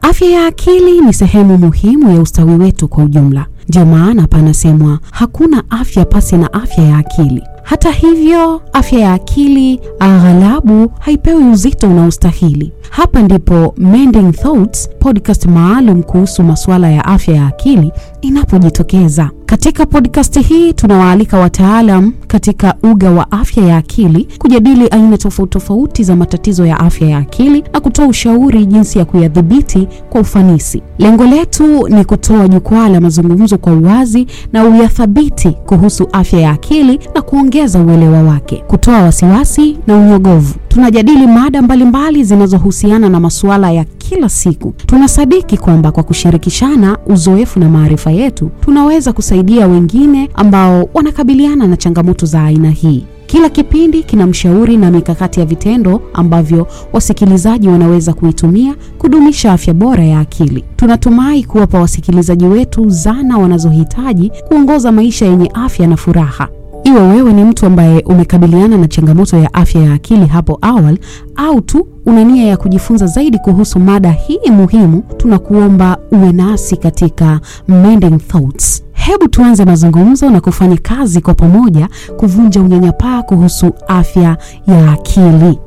Afya 0.00 0.28
ya 0.30 0.46
akili 0.46 1.00
ni 1.00 1.12
sehemu 1.12 1.58
muhimu 1.58 2.14
ya 2.14 2.20
ustawi 2.20 2.54
wetu 2.54 2.88
kwa 2.88 3.04
ujumla. 3.04 3.46
Ndio 3.68 3.86
maana 3.86 4.26
panasemwa 4.26 4.98
hakuna 5.10 5.64
afya 5.70 6.04
pasi 6.04 6.36
na 6.36 6.52
afya 6.52 6.84
ya 6.84 6.98
akili. 6.98 7.42
Hata 7.66 7.90
hivyo, 7.90 8.62
afya 8.72 8.98
ya 9.00 9.12
akili 9.12 9.80
aghalabu 10.00 10.92
haipewi 10.98 11.44
uzito 11.44 11.90
unaostahili. 11.90 12.72
Hapa 12.90 13.22
ndipo 13.22 13.74
Mending 13.78 14.32
Thoughts, 14.32 14.90
podcast 14.98 15.46
maalum 15.46 16.02
kuhusu 16.02 16.42
masuala 16.42 16.90
ya 16.90 17.04
afya 17.04 17.34
ya 17.34 17.46
akili 17.46 17.92
inapojitokeza. 18.22 19.30
Katika 19.46 19.86
podcast 19.86 20.40
hii 20.40 20.72
tunawaalika 20.72 21.38
wataalam 21.38 22.12
katika 22.26 22.74
uga 22.82 23.10
wa 23.10 23.32
afya 23.32 23.64
ya 23.66 23.76
akili 23.76 24.28
kujadili 24.38 24.88
aina 24.88 25.18
tofauti 25.18 25.50
tofauti 25.52 26.04
za 26.04 26.16
matatizo 26.16 26.66
ya 26.66 26.80
afya 26.80 27.08
ya 27.08 27.18
akili 27.18 27.64
na 27.72 27.80
kutoa 27.80 28.06
ushauri 28.06 28.66
jinsi 28.66 28.98
ya 28.98 29.04
kuyadhibiti 29.04 29.88
kwa 30.10 30.20
ufanisi. 30.20 30.82
Lengo 30.98 31.24
letu 31.24 31.88
ni 31.88 32.04
kutoa 32.04 32.48
jukwaa 32.48 32.88
la 32.88 33.00
mazungumzo 33.00 33.58
kwa 33.58 33.72
uwazi 33.72 34.26
na 34.52 34.64
uyathabiti 34.64 35.50
kuhusu 35.50 36.08
afya 36.12 36.40
ya 36.40 36.50
akili 36.50 37.00
na 37.14 37.22
kuongeza 37.22 37.82
uelewa 37.82 38.22
wake, 38.22 38.64
kutoa 38.66 39.02
wasiwasi 39.02 39.78
na 39.86 39.96
unyogovu. 39.96 40.54
Tunajadili 40.68 41.26
mada 41.26 41.62
mbalimbali 41.62 42.24
zinazohusiana 42.24 43.08
na 43.08 43.20
masuala 43.20 43.72
ya 43.72 43.84
kila 43.84 44.28
siku. 44.28 44.74
Tunasadiki 44.86 45.56
kwamba 45.56 45.92
kwa 45.92 46.02
kushirikishana 46.02 46.98
uzoefu 47.06 47.60
na 47.60 47.68
maarifa 47.68 48.10
yetu 48.10 48.50
tunaweza 48.60 49.12
kusaidia 49.12 49.35
wengine 49.42 50.28
ambao 50.34 50.88
wanakabiliana 50.94 51.66
na 51.66 51.76
changamoto 51.76 52.26
za 52.26 52.42
aina 52.44 52.70
hii. 52.70 53.04
Kila 53.26 53.48
kipindi 53.48 54.02
kina 54.02 54.26
mshauri 54.26 54.76
na 54.76 54.90
mikakati 54.90 55.40
ya 55.40 55.46
vitendo 55.46 56.02
ambavyo 56.14 56.66
wasikilizaji 56.92 57.68
wanaweza 57.68 58.12
kuitumia 58.12 58.74
kudumisha 58.98 59.52
afya 59.52 59.74
bora 59.74 60.04
ya 60.04 60.20
akili. 60.20 60.64
Tunatumai 60.76 61.44
kuwapa 61.44 61.80
wasikilizaji 61.80 62.44
wetu 62.46 62.88
zana 62.90 63.38
wanazohitaji 63.38 64.32
kuongoza 64.48 64.92
maisha 64.92 65.26
yenye 65.26 65.50
afya 65.54 65.86
na 65.86 65.96
furaha. 65.96 66.48
Iwe 66.84 67.00
wewe 67.00 67.32
ni 67.32 67.44
mtu 67.44 67.66
ambaye 67.66 68.00
umekabiliana 68.00 68.78
na 68.78 68.88
changamoto 68.88 69.36
ya 69.36 69.54
afya 69.54 69.82
ya 69.82 69.92
akili 69.92 70.26
hapo 70.26 70.58
awali 70.62 70.98
au 71.36 71.60
tu 71.60 71.86
una 72.06 72.24
nia 72.24 72.46
ya 72.46 72.56
kujifunza 72.56 73.06
zaidi 73.06 73.38
kuhusu 73.38 73.78
mada 73.80 74.10
hii 74.10 74.50
muhimu, 74.50 75.02
tunakuomba 75.16 75.98
uwe 76.12 76.32
nasi 76.32 76.76
katika 76.76 77.40
Mending 77.68 78.18
Thoughts. 78.18 78.82
Hebu 79.06 79.28
tuanze 79.28 79.64
mazungumzo 79.64 80.30
na 80.30 80.40
kufanya 80.40 80.76
kazi 80.76 81.20
kwa 81.20 81.34
pamoja 81.34 81.88
kuvunja 82.16 82.60
unyanyapaa 82.60 83.22
kuhusu 83.22 83.72
afya 83.88 84.36
ya 84.66 84.92
akili. 84.92 85.58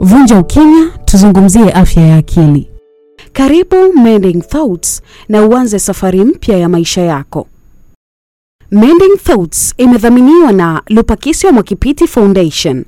Vunja 0.00 0.38
ukimya, 0.38 0.88
tuzungumzie 1.04 1.72
afya 1.72 2.06
ya 2.06 2.16
akili. 2.16 2.68
Karibu 3.32 3.92
Mending 4.02 4.42
Thoughts 4.42 5.02
na 5.28 5.42
uanze 5.46 5.78
safari 5.78 6.24
mpya 6.24 6.58
ya 6.58 6.68
maisha 6.68 7.00
yako. 7.02 7.46
Mending 8.70 9.16
Thoughts 9.24 9.74
imedhaminiwa 9.76 10.52
na 10.52 10.82
Lupakisyo 10.88 11.52
Mwakipiti 11.52 12.06
Foundation. 12.06 12.84